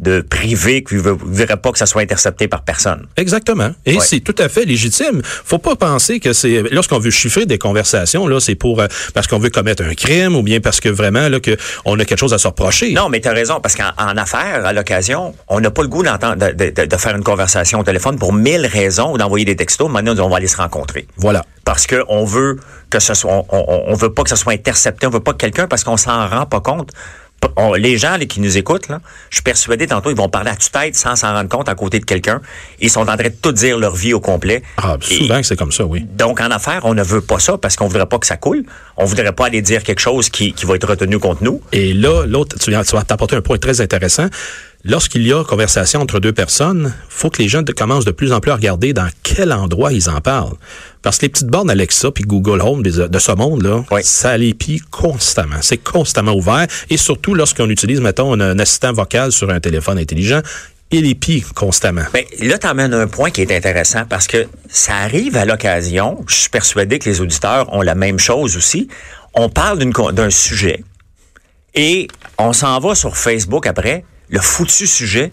de 0.00 0.20
privé 0.20 0.82
qui 0.82 0.96
ne 0.96 1.00
voudrait 1.00 1.56
pas 1.56 1.72
que 1.72 1.78
ça 1.78 1.86
soit 1.86 2.02
intercepté 2.02 2.48
par 2.48 2.62
personne. 2.62 3.06
Exactement. 3.16 3.70
Et 3.86 4.00
c'est 4.00 4.20
tout 4.20 4.34
à 4.38 4.48
fait 4.48 4.64
légitime. 4.64 5.22
Faut 5.22 5.58
pas 5.58 5.76
penser 5.76 6.20
que 6.20 6.32
c'est 6.32 6.62
lorsqu'on 6.70 6.98
veut 6.98 7.10
chiffrer 7.10 7.46
des 7.46 7.58
conversations 7.58 8.26
là, 8.26 8.40
c'est 8.40 8.54
pour 8.54 8.80
euh, 8.80 8.86
parce 9.14 9.26
qu'on 9.26 9.38
veut 9.38 9.50
commettre 9.50 9.84
un 9.84 9.94
crime 9.94 10.34
ou 10.36 10.42
bien 10.42 10.60
parce 10.60 10.80
que 10.80 10.88
vraiment 10.88 11.28
là 11.28 11.40
que 11.40 11.56
on 11.84 11.98
a 11.98 12.04
quelque 12.04 12.18
chose 12.18 12.34
à 12.34 12.38
se 12.38 12.46
reprocher. 12.46 12.92
Non, 12.92 13.08
mais 13.08 13.20
tu 13.20 13.28
as 13.28 13.32
raison 13.32 13.60
parce 13.60 13.76
qu'en 13.76 13.92
affaires 13.96 14.66
à 14.66 14.72
l'occasion, 14.72 15.34
on 15.48 15.60
n'a 15.60 15.70
pas 15.70 15.82
le 15.82 15.88
goût 15.88 16.02
d'entendre 16.02 16.36
de, 16.36 16.70
de, 16.70 16.86
de, 16.86 16.96
faire 16.96 17.14
une 17.14 17.24
conversation 17.24 17.80
au 17.80 17.84
téléphone 17.84 18.18
pour 18.18 18.32
mille 18.32 18.66
raisons 18.66 19.12
ou 19.12 19.18
d'envoyer 19.18 19.44
des 19.44 19.56
textos. 19.56 19.90
Maintenant, 19.90 20.14
on 20.18 20.28
va 20.28 20.38
aller 20.38 20.46
se 20.46 20.56
rencontrer. 20.56 21.06
Voilà. 21.16 21.44
Parce 21.64 21.86
que 21.86 22.02
on 22.08 22.24
veut 22.24 22.58
que 22.90 23.00
ce 23.00 23.14
soit 23.14 23.30
on, 23.32 23.46
on, 23.50 23.84
on 23.86 23.94
veut 23.94 24.12
pas 24.12 24.22
que 24.22 24.30
ça 24.30 24.36
soit 24.36 24.52
intercepté, 24.52 25.06
on 25.06 25.10
veut 25.10 25.20
pas 25.20 25.32
que 25.32 25.38
quelqu'un 25.38 25.66
parce 25.66 25.84
qu'on 25.84 25.96
s'en 25.96 26.28
rend 26.28 26.46
pas 26.46 26.60
compte 26.60 26.90
les 27.76 27.98
gens 27.98 28.18
qui 28.28 28.40
nous 28.40 28.56
écoutent, 28.56 28.88
là, 28.88 29.00
je 29.30 29.36
suis 29.36 29.42
persuadé 29.42 29.86
tantôt, 29.86 30.10
ils 30.10 30.16
vont 30.16 30.28
parler 30.28 30.50
à 30.50 30.56
tue-tête 30.56 30.96
sans 30.96 31.16
s'en 31.16 31.32
rendre 31.32 31.48
compte 31.48 31.68
à 31.68 31.74
côté 31.74 31.98
de 31.98 32.04
quelqu'un. 32.04 32.40
Ils 32.80 32.90
sont 32.90 33.00
en 33.00 33.16
train 33.16 33.28
de 33.28 33.34
tout 33.40 33.52
dire 33.52 33.78
leur 33.78 33.94
vie 33.94 34.14
au 34.14 34.20
complet. 34.20 34.62
Ah, 34.76 34.96
souvent 35.00 35.40
c'est 35.42 35.56
comme 35.56 35.72
ça, 35.72 35.84
oui. 35.84 36.06
Donc, 36.16 36.40
en 36.40 36.50
affaires, 36.50 36.82
on 36.84 36.94
ne 36.94 37.02
veut 37.02 37.20
pas 37.20 37.38
ça 37.38 37.58
parce 37.58 37.76
qu'on 37.76 37.86
voudrait 37.86 38.06
pas 38.06 38.18
que 38.18 38.26
ça 38.26 38.36
coule. 38.36 38.64
On 38.96 39.04
voudrait 39.04 39.32
pas 39.32 39.46
aller 39.46 39.62
dire 39.62 39.82
quelque 39.82 40.00
chose 40.00 40.28
qui, 40.28 40.52
qui 40.52 40.66
va 40.66 40.76
être 40.76 40.88
retenu 40.88 41.18
contre 41.18 41.42
nous. 41.42 41.60
Et 41.72 41.92
là, 41.92 42.24
l'autre, 42.26 42.56
tu, 42.58 42.66
tu 42.70 42.96
vas 42.96 43.02
t'apporter 43.02 43.36
un 43.36 43.42
point 43.42 43.58
très 43.58 43.80
intéressant. 43.80 44.28
Lorsqu'il 44.86 45.26
y 45.26 45.32
a 45.32 45.42
conversation 45.44 46.02
entre 46.02 46.20
deux 46.20 46.34
personnes, 46.34 46.92
faut 47.08 47.30
que 47.30 47.40
les 47.40 47.48
gens 47.48 47.62
commencent 47.74 48.04
de 48.04 48.10
plus 48.10 48.34
en 48.34 48.40
plus 48.40 48.50
à 48.50 48.56
regarder 48.56 48.92
dans 48.92 49.08
quel 49.22 49.50
endroit 49.50 49.94
ils 49.94 50.10
en 50.10 50.20
parlent. 50.20 50.56
Parce 51.00 51.16
que 51.16 51.22
les 51.22 51.30
petites 51.30 51.46
bornes 51.46 51.70
Alexa 51.70 52.10
puis 52.10 52.24
Google 52.24 52.60
Home 52.60 52.82
de 52.82 53.18
ce 53.18 53.32
monde-là, 53.32 53.82
ça 54.02 54.36
les 54.36 54.52
pille 54.52 54.82
constamment. 54.90 55.62
C'est 55.62 55.78
constamment 55.78 56.34
ouvert. 56.34 56.66
Et 56.90 56.98
surtout 56.98 57.34
lorsqu'on 57.34 57.70
utilise, 57.70 58.02
mettons, 58.02 58.38
un, 58.38 58.58
assistant 58.58 58.92
vocal 58.92 59.32
sur 59.32 59.48
un 59.48 59.58
téléphone 59.58 59.98
intelligent, 59.98 60.42
il 60.90 61.04
les 61.04 61.14
pille 61.14 61.40
constamment. 61.54 62.04
Ben, 62.12 62.24
là, 62.42 62.58
tu 62.58 62.66
amènes 62.66 62.92
un 62.92 63.06
point 63.06 63.30
qui 63.30 63.40
est 63.40 63.56
intéressant 63.56 64.04
parce 64.06 64.26
que 64.26 64.46
ça 64.68 64.96
arrive 64.96 65.38
à 65.38 65.46
l'occasion. 65.46 66.22
Je 66.28 66.34
suis 66.34 66.50
persuadé 66.50 66.98
que 66.98 67.08
les 67.08 67.22
auditeurs 67.22 67.72
ont 67.72 67.80
la 67.80 67.94
même 67.94 68.18
chose 68.18 68.58
aussi. 68.58 68.88
On 69.32 69.48
parle 69.48 69.78
d'un 70.12 70.28
sujet 70.28 70.84
et 71.74 72.06
on 72.36 72.52
s'en 72.52 72.78
va 72.80 72.94
sur 72.94 73.16
Facebook 73.16 73.66
après 73.66 74.04
le 74.28 74.40
foutu 74.40 74.86
sujet, 74.86 75.32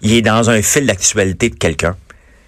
il 0.00 0.12
est 0.12 0.22
dans 0.22 0.50
un 0.50 0.62
fil 0.62 0.86
d'actualité 0.86 1.50
de 1.50 1.56
quelqu'un. 1.56 1.96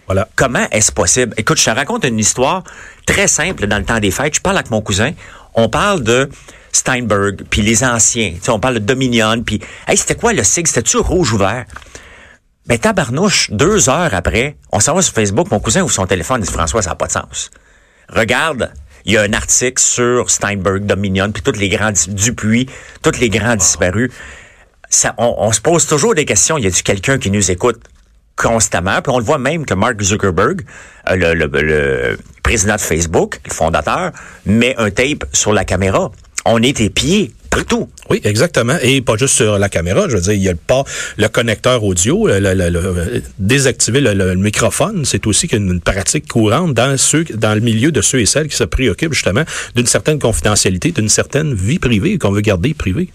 Voilà. 0.07 0.29
Comment 0.37 0.67
est-ce 0.71 0.91
possible? 0.91 1.35
Écoute, 1.37 1.59
je 1.59 1.65
te 1.65 1.71
raconte 1.71 2.05
une 2.05 2.19
histoire 2.19 2.65
très 3.07 3.29
simple 3.29 3.67
dans 3.67 3.79
le 3.79 3.85
temps 3.85 4.01
des 4.01 4.11
fêtes. 4.11 4.35
Je 4.35 4.41
parle 4.41 4.57
avec 4.57 4.71
mon 4.71 4.81
cousin. 4.81 5.13
On 5.55 5.69
parle 5.69 6.03
de 6.03 6.31
Steinberg, 6.73 7.45
puis 7.51 7.63
les 7.63 7.85
anciens. 7.85 8.33
Tu 8.35 8.41
sais, 8.43 8.51
on 8.51 8.61
parle 8.61 8.75
de 8.75 8.81
Dominion, 8.81 9.43
puis... 9.43 9.61
Hey, 9.87 9.97
c'était 9.97 10.15
quoi 10.15 10.33
le 10.33 10.45
sigle? 10.45 10.69
C'était-tu 10.69 10.99
rouge 10.99 11.33
ou 11.33 11.39
vert? 11.39 11.67
Ben, 12.67 12.79
tabarnouche, 12.79 13.51
deux 13.51 13.89
heures 13.89 14.13
après, 14.13 14.57
on 14.73 14.81
s'en 14.81 14.95
va 14.95 15.01
sur 15.01 15.15
Facebook, 15.15 15.51
mon 15.51 15.59
cousin 15.59 15.83
ouvre 15.83 15.93
son 15.93 16.07
téléphone 16.07 16.43
et 16.43 16.47
dit 16.47 16.53
«François, 16.53 16.83
ça 16.83 16.91
n'a 16.91 16.97
pas 16.97 17.07
de 17.07 17.13
sens.» 17.13 17.51
Regarde, 18.11 18.73
il 19.07 19.15
y 19.15 19.17
a 19.17 19.23
un 19.23 19.33
article 19.33 19.83
sur 19.83 20.31
Steinberg, 20.31 20.85
Dominion, 20.85 21.33
puis 21.33 21.43
tous 21.43 21.59
les 21.59 21.71
grands... 21.71 21.93
Dupuis, 22.09 22.69
tous 23.03 23.19
les 23.19 23.31
grands 23.31 23.57
disparus 23.57 24.11
on, 25.19 25.53
se 25.53 25.61
pose 25.61 25.87
toujours 25.87 26.15
des 26.15 26.25
questions. 26.25 26.59
Y 26.59 26.67
a-t-il 26.67 26.83
quelqu'un 26.83 27.19
qui 27.19 27.31
nous 27.31 27.51
écoute? 27.51 27.81
constamment? 28.39 29.03
Puis 29.03 29.13
on 29.13 29.19
le 29.19 29.25
voit 29.25 29.39
même 29.39 29.67
que 29.67 29.75
Mark 29.75 30.01
Zuckerberg, 30.01 30.63
euh, 31.11 31.35
le, 31.35 32.17
président 32.43 32.77
de 32.77 32.81
Facebook, 32.81 33.41
le 33.45 33.53
fondateur, 33.53 34.13
met 34.47 34.75
un 34.79 34.91
tape 34.91 35.25
sur 35.33 35.53
la 35.53 35.65
caméra. 35.65 36.11
On 36.47 36.63
est 36.63 36.81
épié 36.81 37.33
partout. 37.51 37.91
Oui, 38.09 38.21
exactement. 38.25 38.77
Et 38.81 39.03
pas 39.03 39.17
juste 39.17 39.35
sur 39.35 39.59
la 39.59 39.69
caméra. 39.69 40.09
Je 40.09 40.17
veux 40.17 40.23
dire, 40.23 40.33
il 40.33 40.43
y 40.43 40.49
a 40.49 40.55
pas 40.55 40.85
le 41.19 41.29
connecteur 41.29 41.83
audio, 41.85 42.29
désactiver 43.39 44.01
le, 44.01 44.35
microphone. 44.37 45.05
C'est 45.05 45.27
aussi 45.27 45.47
une 45.49 45.81
pratique 45.81 46.29
courante 46.29 46.73
dans 46.73 46.97
ceux, 46.97 47.25
dans 47.25 47.55
le 47.55 47.61
milieu 47.61 47.93
de 47.93 48.01
ceux 48.01 48.21
et 48.21 48.27
celles 48.27 48.49
qui 48.49 48.57
se 48.57 48.65
préoccupent 48.65 49.13
justement 49.13 49.45
d'une 49.75 49.87
certaine 49.87 50.19
confidentialité, 50.19 50.93
d'une 50.93 51.09
certaine 51.09 51.55
vie 51.55 51.79
privée 51.79 52.17
qu'on 52.19 52.31
veut 52.31 52.41
garder 52.41 52.73
privée. 52.73 53.11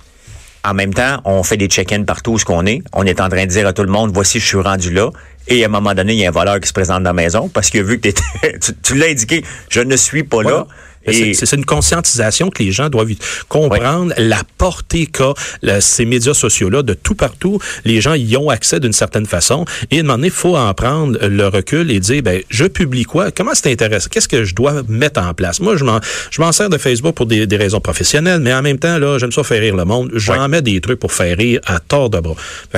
En 0.65 0.74
même 0.74 0.93
temps, 0.93 1.20
on 1.25 1.43
fait 1.43 1.58
des 1.58 1.67
check-ins 1.67 2.03
partout 2.03 2.32
où 2.32 2.39
ce 2.39 2.46
qu'on 2.46 2.65
est. 2.65 2.82
On 2.93 3.05
est 3.05 3.20
en 3.20 3.27
train 3.27 3.46
de 3.46 3.50
dire 3.50 3.67
à 3.67 3.74
tout 3.74 3.84
le 3.84 3.89
monde, 3.89 4.12
voici, 4.13 4.39
je 4.39 4.48
suis 4.48 4.58
rendu 4.58 4.93
là. 4.93 5.10
Et 5.48 5.63
à 5.63 5.67
un 5.67 5.70
moment 5.70 5.93
donné, 5.93 6.13
il 6.13 6.20
y 6.20 6.25
a 6.25 6.29
un 6.29 6.32
voleur 6.32 6.60
qui 6.62 6.67
se 6.70 6.74
présente 6.74 7.03
dans 7.03 7.10
la 7.10 7.13
maison 7.13 7.50
parce 7.50 7.70
qu'il 7.70 7.82
a 7.82 7.84
vu 7.84 8.00
que 8.00 8.10
tu, 8.62 8.74
tu 8.82 8.96
l'as 8.96 9.08
indiqué, 9.08 9.43
je 9.70 9.82
ne 9.82 9.96
suis 9.98 10.24
pas 10.24 10.41
là. 10.41 10.65
C'est 11.12 11.55
une 11.55 11.65
conscientisation 11.65 12.50
que 12.50 12.63
les 12.63 12.72
gens 12.72 12.89
doivent 12.89 13.13
comprendre 13.50 14.13
la 14.17 14.41
portée 14.57 15.05
qu'a 15.05 15.33
ces 15.79 16.05
médias 16.05 16.33
sociaux-là 16.33 16.83
de 16.83 16.93
tout 16.93 17.15
partout. 17.15 17.60
Les 17.86 18.01
gens 18.01 18.13
y 18.13 18.36
ont 18.38 18.50
accès 18.50 18.79
d'une 18.79 18.93
certaine 18.93 19.25
façon. 19.25 19.65
Et 19.91 19.98
à 19.98 20.00
un 20.00 20.03
moment 20.03 20.15
donné, 20.15 20.27
il 20.27 20.33
faut 20.33 20.55
en 20.55 20.74
prendre 20.74 21.17
le 21.22 21.48
recul 21.48 21.91
et 21.91 22.00
dire, 22.00 22.24
ben, 22.24 22.41
je 22.50 22.65
publie 22.65 23.03
quoi? 23.03 23.31
Comment 23.31 23.51
c'est 23.53 23.72
intéressant? 23.72 24.10
Qu'est-ce 24.10 24.27
que 24.27 24.43
je 24.43 24.55
dois 24.55 24.81
mettre 24.88 25.22
en 25.22 25.33
place? 25.33 25.60
Moi, 25.60 25.75
je 25.77 25.83
m'en, 25.83 26.00
je 26.31 26.41
m'en 26.41 26.51
sers 26.51 26.69
de 26.69 26.77
Facebook 26.77 27.15
pour 27.15 27.25
des, 27.25 27.48
des, 27.48 27.57
raisons 27.57 27.79
professionnelles, 27.79 28.39
mais 28.39 28.53
en 28.53 28.62
même 28.62 28.79
temps, 28.79 28.98
là, 28.98 29.17
j'aime 29.17 29.31
ça 29.31 29.43
faire 29.43 29.62
rire 29.62 29.75
le 29.75 29.86
monde. 29.86 30.12
J'en 30.13 30.48
mets 30.48 30.62
des 30.62 30.79
trucs 30.81 31.00
pour 31.00 31.12
faire 31.12 31.38
rire 31.38 31.60
à 31.65 31.79
tort 31.79 32.10
de 32.10 32.19
bras. 32.19 32.36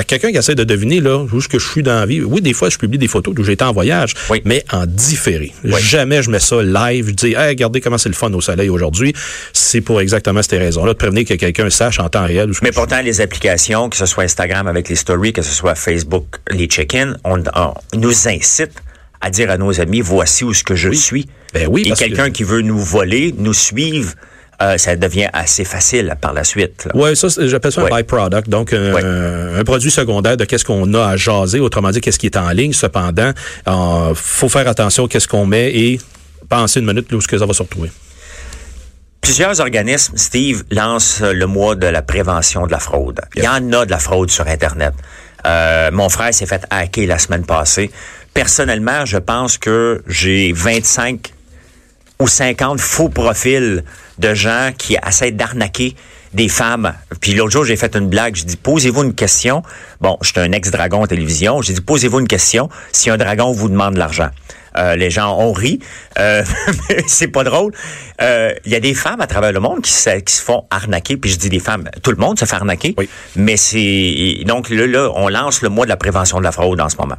quelqu'un 0.07 0.31
qui 0.31 0.37
essaie 0.37 0.55
de 0.55 0.63
deviner, 0.63 0.99
là, 0.99 1.19
où 1.19 1.39
que 1.47 1.59
je 1.59 1.67
suis 1.67 1.83
dans 1.83 1.99
la 1.99 2.05
vie. 2.05 2.21
Oui, 2.21 2.41
des 2.41 2.53
fois, 2.53 2.69
je 2.69 2.77
publie 2.77 2.97
des 2.97 3.07
photos 3.07 3.33
d'où 3.33 3.43
j'étais 3.43 3.63
en 3.63 3.73
voyage, 3.73 4.13
mais 4.43 4.63
en 4.71 4.85
différé. 4.85 5.53
Jamais 5.79 6.23
je 6.23 6.29
mets 6.29 6.39
ça 6.39 6.61
live. 6.61 7.07
Je 7.09 7.13
dis, 7.13 7.33
hey, 7.33 7.49
regardez 7.49 7.81
comment 7.81 7.97
c'est 7.97 8.09
le 8.09 8.14
fun 8.15 8.31
au 8.33 8.41
soleil 8.41 8.69
aujourd'hui, 8.69 9.13
c'est 9.53 9.81
pour 9.81 10.01
exactement 10.01 10.41
ces 10.41 10.57
raisons-là, 10.57 10.93
de 10.93 10.97
prévenir 10.97 11.25
que 11.25 11.33
quelqu'un 11.33 11.69
sache 11.69 11.99
en 11.99 12.09
temps 12.09 12.25
réel. 12.25 12.51
Mais 12.61 12.71
pourtant, 12.71 13.01
les 13.01 13.21
applications, 13.21 13.89
que 13.89 13.97
ce 13.97 14.05
soit 14.05 14.23
Instagram 14.23 14.67
avec 14.67 14.89
les 14.89 14.95
stories, 14.95 15.33
que 15.33 15.41
ce 15.41 15.53
soit 15.53 15.75
Facebook, 15.75 16.25
les 16.51 16.67
check-ins, 16.67 17.15
on, 17.23 17.43
nous 17.93 18.27
incite 18.27 18.71
à 19.21 19.29
dire 19.29 19.49
à 19.49 19.57
nos 19.57 19.79
amis, 19.79 20.01
voici 20.01 20.43
où 20.43 20.53
ce 20.53 20.63
que 20.63 20.75
je 20.75 20.91
suis. 20.91 21.27
Ben 21.53 21.67
oui, 21.69 21.83
Et 21.85 21.91
quelqu'un 21.91 22.29
qui 22.29 22.43
veut 22.43 22.61
nous 22.61 22.77
voler, 22.77 23.33
nous 23.37 23.53
suivre, 23.53 24.13
euh, 24.61 24.77
ça 24.77 24.95
devient 24.95 25.27
assez 25.33 25.65
facile 25.65 26.15
par 26.21 26.33
la 26.33 26.43
suite. 26.43 26.87
Oui, 26.93 27.15
ça, 27.15 27.27
j'appelle 27.39 27.71
ça 27.71 27.81
un 27.81 27.89
byproduct, 27.89 28.49
donc 28.49 28.73
un, 28.73 29.63
produit 29.65 29.91
secondaire 29.91 30.37
de 30.37 30.45
qu'est-ce 30.45 30.65
qu'on 30.65 30.93
a 30.93 31.05
à 31.05 31.17
jaser, 31.17 31.59
autrement 31.59 31.91
dit, 31.91 32.01
qu'est-ce 32.01 32.19
qui 32.19 32.27
est 32.27 32.37
en 32.37 32.49
ligne. 32.51 32.73
Cependant, 32.73 33.31
il 33.67 33.71
euh, 33.71 34.13
faut 34.15 34.49
faire 34.49 34.67
attention 34.67 35.05
à 35.05 35.07
qu'est-ce 35.07 35.27
qu'on 35.27 35.45
met 35.45 35.75
et 35.75 35.99
penser 36.47 36.79
une 36.79 36.85
minute 36.85 37.11
où 37.11 37.19
ce 37.19 37.27
que 37.27 37.37
ça 37.37 37.45
va 37.45 37.53
se 37.53 37.63
retrouver. 37.63 37.89
Plusieurs 39.25 39.59
organismes, 39.59 40.17
Steve, 40.17 40.63
lancent 40.69 41.21
le 41.21 41.47
mois 41.47 41.73
de 41.73 41.87
la 41.87 42.03
prévention 42.03 42.67
de 42.67 42.71
la 42.71 42.77
fraude. 42.77 43.21
Il 43.35 43.43
y 43.43 43.47
en 43.47 43.73
a 43.73 43.83
de 43.83 43.89
la 43.89 43.97
fraude 43.97 44.29
sur 44.29 44.47
Internet. 44.47 44.93
Euh, 45.47 45.89
mon 45.91 46.09
frère 46.09 46.31
s'est 46.31 46.45
fait 46.45 46.63
hacker 46.69 47.07
la 47.07 47.17
semaine 47.17 47.43
passée. 47.43 47.89
Personnellement, 48.35 49.03
je 49.03 49.17
pense 49.17 49.57
que 49.57 50.03
j'ai 50.05 50.53
25 50.53 51.33
ou 52.19 52.27
50 52.27 52.79
faux 52.79 53.09
profils 53.09 53.83
de 54.19 54.33
gens 54.35 54.69
qui 54.77 54.95
essaient 55.03 55.31
d'arnaquer 55.31 55.95
des 56.35 56.47
femmes. 56.47 56.93
Puis 57.19 57.33
l'autre 57.33 57.51
jour, 57.51 57.65
j'ai 57.65 57.77
fait 57.77 57.95
une 57.95 58.09
blague. 58.09 58.35
J'ai 58.35 58.45
dit, 58.45 58.57
posez-vous 58.57 59.05
une 59.05 59.15
question. 59.15 59.63
Bon, 60.01 60.19
je 60.21 60.29
suis 60.29 60.39
un 60.39 60.51
ex-dragon 60.51 61.01
en 61.01 61.07
télévision. 61.07 61.63
J'ai 61.63 61.73
dit, 61.73 61.81
posez-vous 61.81 62.19
une 62.19 62.27
question 62.27 62.69
si 62.91 63.09
un 63.09 63.17
dragon 63.17 63.51
vous 63.51 63.69
demande 63.69 63.95
de 63.95 63.99
l'argent. 63.99 64.29
Euh, 64.77 64.95
les 64.95 65.09
gens 65.09 65.37
ont 65.37 65.53
ri. 65.53 65.79
Euh, 66.19 66.43
c'est 67.07 67.27
pas 67.27 67.43
drôle. 67.43 67.71
Euh, 68.21 68.53
il 68.65 68.71
y 68.71 68.75
a 68.75 68.79
des 68.79 68.93
femmes 68.93 69.21
à 69.21 69.27
travers 69.27 69.51
le 69.51 69.59
monde 69.59 69.81
qui 69.81 69.91
se, 69.91 70.19
qui 70.19 70.33
se 70.33 70.41
font 70.41 70.65
arnaquer. 70.69 71.17
Puis 71.17 71.31
je 71.31 71.37
dis 71.37 71.49
des 71.49 71.59
femmes, 71.59 71.89
tout 72.03 72.11
le 72.11 72.17
monde 72.17 72.39
se 72.39 72.45
fait 72.45 72.55
arnaquer. 72.55 72.95
Oui. 72.97 73.09
Mais 73.35 73.57
c'est 73.57 74.43
donc 74.45 74.69
là, 74.69 74.87
là, 74.87 75.11
on 75.15 75.29
lance 75.29 75.61
le 75.61 75.69
mois 75.69 75.85
de 75.85 75.89
la 75.89 75.97
prévention 75.97 76.39
de 76.39 76.43
la 76.43 76.51
fraude 76.51 76.79
en 76.79 76.89
ce 76.89 76.97
moment. 76.97 77.17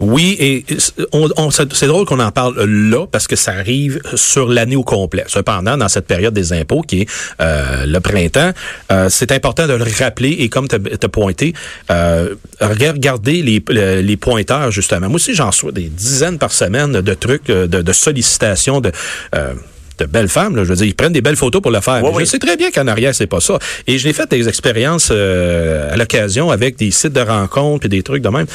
Oui, 0.00 0.36
et 0.40 0.66
on, 1.12 1.50
c'est 1.50 1.86
drôle 1.86 2.04
qu'on 2.04 2.18
en 2.18 2.32
parle 2.32 2.62
là 2.64 3.06
parce 3.06 3.28
que 3.28 3.36
ça 3.36 3.52
arrive 3.52 4.00
sur 4.16 4.48
l'année 4.48 4.74
au 4.74 4.82
complet. 4.82 5.24
Cependant, 5.28 5.76
dans 5.76 5.88
cette 5.88 6.06
période 6.06 6.34
des 6.34 6.52
impôts 6.52 6.82
qui 6.82 7.02
est 7.02 7.08
euh, 7.40 7.86
le 7.86 8.00
printemps, 8.00 8.50
euh, 8.90 9.08
c'est 9.08 9.30
important 9.30 9.68
de 9.68 9.72
le 9.74 9.84
rappeler 9.98 10.30
et 10.40 10.48
comme 10.48 10.66
tu 10.66 10.76
as 10.76 11.08
pointé, 11.08 11.54
euh, 11.90 12.34
regardez 12.60 13.42
les, 13.42 13.62
les 14.02 14.16
pointeurs 14.16 14.72
justement. 14.72 15.08
Moi 15.08 15.16
aussi, 15.16 15.32
j'en 15.32 15.48
reçois 15.48 15.70
des 15.70 15.88
dizaines 15.88 16.38
par 16.38 16.52
semaine 16.52 17.00
de 17.00 17.14
trucs, 17.14 17.46
de, 17.46 17.66
de 17.66 17.92
sollicitations, 17.92 18.80
de 18.80 18.90
de 19.98 20.06
belles 20.06 20.28
femmes. 20.28 20.56
Là, 20.56 20.64
je 20.64 20.70
veux 20.70 20.76
dire, 20.76 20.86
ils 20.86 20.94
prennent 20.94 21.12
des 21.12 21.20
belles 21.20 21.36
photos 21.36 21.62
pour 21.62 21.70
le 21.70 21.80
faire. 21.80 22.02
je 22.18 22.24
sais 22.24 22.38
très 22.38 22.56
bien 22.56 22.70
qu'en 22.70 22.86
arrière, 22.86 23.14
c'est 23.14 23.26
pas 23.26 23.40
ça. 23.40 23.58
Et 23.86 23.98
je 23.98 24.06
l'ai 24.06 24.12
fait 24.12 24.30
des 24.30 24.48
expériences 24.48 25.08
euh, 25.10 25.92
à 25.92 25.96
l'occasion 25.96 26.50
avec 26.50 26.76
des 26.76 26.90
sites 26.90 27.12
de 27.12 27.20
rencontres 27.20 27.86
et 27.86 27.88
des 27.88 28.02
trucs 28.02 28.22
de 28.22 28.28
même. 28.28 28.46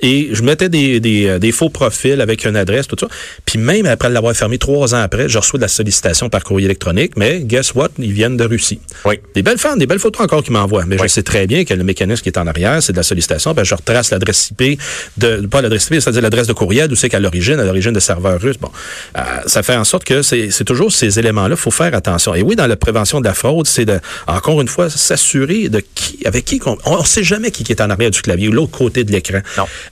Et 0.00 0.28
je 0.32 0.42
mettais 0.42 0.68
des, 0.68 1.00
des, 1.00 1.26
euh, 1.26 1.38
des, 1.38 1.52
faux 1.52 1.70
profils 1.70 2.20
avec 2.20 2.44
une 2.44 2.56
adresse, 2.56 2.86
tout 2.86 2.96
ça. 2.98 3.08
Puis 3.44 3.58
même 3.58 3.86
après 3.86 4.08
l'avoir 4.10 4.34
fermé 4.34 4.58
trois 4.58 4.94
ans 4.94 5.00
après, 5.00 5.28
je 5.28 5.38
reçois 5.38 5.58
de 5.58 5.62
la 5.62 5.68
sollicitation 5.68 6.28
par 6.28 6.44
courrier 6.44 6.66
électronique. 6.66 7.12
Mais 7.16 7.40
guess 7.40 7.74
what? 7.74 7.90
Ils 7.98 8.12
viennent 8.12 8.36
de 8.36 8.44
Russie. 8.44 8.80
Oui. 9.04 9.16
Des 9.34 9.42
belles 9.42 9.58
femmes, 9.58 9.78
des 9.78 9.86
belles 9.86 9.98
photos 9.98 10.24
encore 10.24 10.42
qu'ils 10.42 10.52
m'envoient. 10.52 10.84
Mais 10.86 10.98
je 10.98 11.06
sais 11.06 11.22
très 11.22 11.46
bien 11.46 11.64
que 11.64 11.74
le 11.74 11.84
mécanisme 11.84 12.22
qui 12.22 12.28
est 12.28 12.38
en 12.38 12.46
arrière, 12.46 12.82
c'est 12.82 12.92
de 12.92 12.98
la 12.98 13.02
sollicitation. 13.02 13.54
Ben, 13.54 13.64
je 13.64 13.74
retrace 13.74 14.10
l'adresse 14.10 14.50
IP, 14.50 14.80
de, 15.16 15.46
pas 15.46 15.62
l'adresse 15.62 15.86
IP, 15.86 16.00
c'est-à-dire 16.00 16.22
l'adresse 16.22 16.46
de 16.46 16.52
courriel, 16.52 16.88
d'où 16.88 16.96
c'est 16.96 17.08
qu'à 17.08 17.20
l'origine, 17.20 17.58
à 17.58 17.64
l'origine 17.64 17.92
de 17.92 18.00
serveurs 18.00 18.40
russes. 18.40 18.58
Bon, 18.58 18.70
euh, 19.16 19.20
ça 19.46 19.62
fait 19.62 19.76
en 19.76 19.84
sorte 19.84 20.04
que 20.04 20.22
c'est 20.22 20.64
toujours 20.64 20.87
ces 20.90 21.18
éléments-là, 21.18 21.56
faut 21.56 21.70
faire 21.70 21.94
attention. 21.94 22.34
Et 22.34 22.42
oui, 22.42 22.56
dans 22.56 22.66
la 22.66 22.76
prévention 22.76 23.20
de 23.20 23.24
la 23.24 23.34
fraude, 23.34 23.66
c'est 23.66 23.84
de, 23.84 24.00
encore 24.26 24.60
une 24.60 24.68
fois, 24.68 24.90
s'assurer 24.90 25.68
de 25.68 25.82
qui, 25.94 26.18
avec 26.26 26.44
qui, 26.44 26.60
on 26.84 26.98
ne 26.98 27.04
sait 27.04 27.24
jamais 27.24 27.50
qui 27.50 27.64
est 27.70 27.80
en 27.80 27.90
arrière 27.90 28.10
du 28.10 28.22
clavier, 28.22 28.48
l'autre 28.48 28.76
côté 28.76 29.04
de 29.04 29.12
l'écran. 29.12 29.40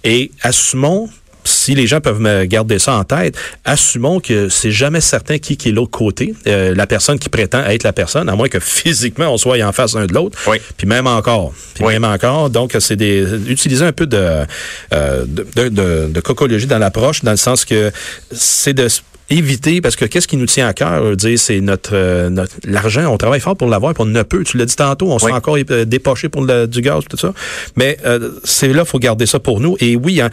Et 0.05 0.31
assumons 0.43 1.09
si 1.47 1.75
les 1.75 1.87
gens 1.87 2.01
peuvent 2.01 2.21
me 2.21 2.45
garder 2.45 2.79
ça 2.79 2.95
en 2.95 3.05
tête, 3.05 3.37
assumons 3.65 4.21
que 4.21 4.49
c'est 4.49 4.71
jamais 4.71 5.01
certain 5.01 5.39
qui, 5.39 5.57
qui 5.57 5.69
est 5.69 5.73
l'autre 5.73 5.97
côté, 5.97 6.35
euh, 6.47 6.75
la 6.75 6.87
personne 6.87 7.19
qui 7.19 7.29
prétend 7.29 7.65
être 7.65 7.85
la 7.85 7.93
personne, 7.93 8.29
à 8.29 8.35
moins 8.35 8.49
que 8.49 8.61
physiquement 8.61 9.33
on 9.33 9.39
soit 9.39 9.63
en 9.63 9.73
face 9.73 9.95
l'un 9.95 10.07
de 10.07 10.15
l'autre. 10.15 10.39
Oui. 10.49 10.59
Puis 10.77 10.87
même 10.87 11.07
encore. 11.07 11.53
Puis 11.75 11.85
même 11.85 12.05
encore. 12.05 12.51
Donc, 12.51 12.77
c'est 12.81 12.97
des 12.97 13.25
utiliser 13.49 13.85
un 13.85 13.93
peu 13.93 14.07
de, 14.07 14.45
euh, 14.93 15.25
de, 15.27 15.47
de, 15.55 15.69
de, 15.69 16.09
de, 16.11 16.21
cocologie 16.21 16.67
dans 16.67 16.79
l'approche, 16.79 17.23
dans 17.23 17.31
le 17.31 17.37
sens 17.37 17.65
que 17.65 17.93
c'est 18.33 18.75
de 18.75 18.89
éviter, 19.31 19.81
parce 19.81 19.97
que 19.97 20.05
qu'est-ce 20.05 20.29
qui 20.29 20.37
nous 20.37 20.47
tient 20.47 20.69
à 20.69 20.73
cœur, 20.73 21.17
dire, 21.17 21.39
c'est 21.39 21.61
notre, 21.61 21.91
euh, 21.95 22.31
notre 22.31 22.55
l'argent, 22.65 23.13
on 23.13 23.17
travaille 23.17 23.41
fort 23.41 23.57
pour 23.57 23.69
l'avoir, 23.69 23.95
pour 23.95 24.07
ne 24.07 24.23
peut. 24.23 24.45
Tu 24.45 24.57
l'as 24.57 24.67
dit 24.67 24.77
tantôt, 24.77 25.11
on 25.11 25.19
se 25.19 25.27
fait 25.27 25.33
encore 25.33 25.57
euh, 25.71 25.85
dépocher 25.85 26.29
pour 26.29 26.45
le, 26.45 26.67
du 26.67 26.81
gaz, 26.81 27.05
tout 27.09 27.17
ça. 27.17 27.33
Mais 27.77 27.99
euh, 28.05 28.31
c'est 28.45 28.69
là, 28.69 28.85
faut 28.85 28.99
garder 28.99 29.27
ça 29.27 29.41
pour 29.41 29.61
nous. 29.61 29.77
Et 29.81 29.97
oui, 29.97 30.21
hein, 30.21 30.31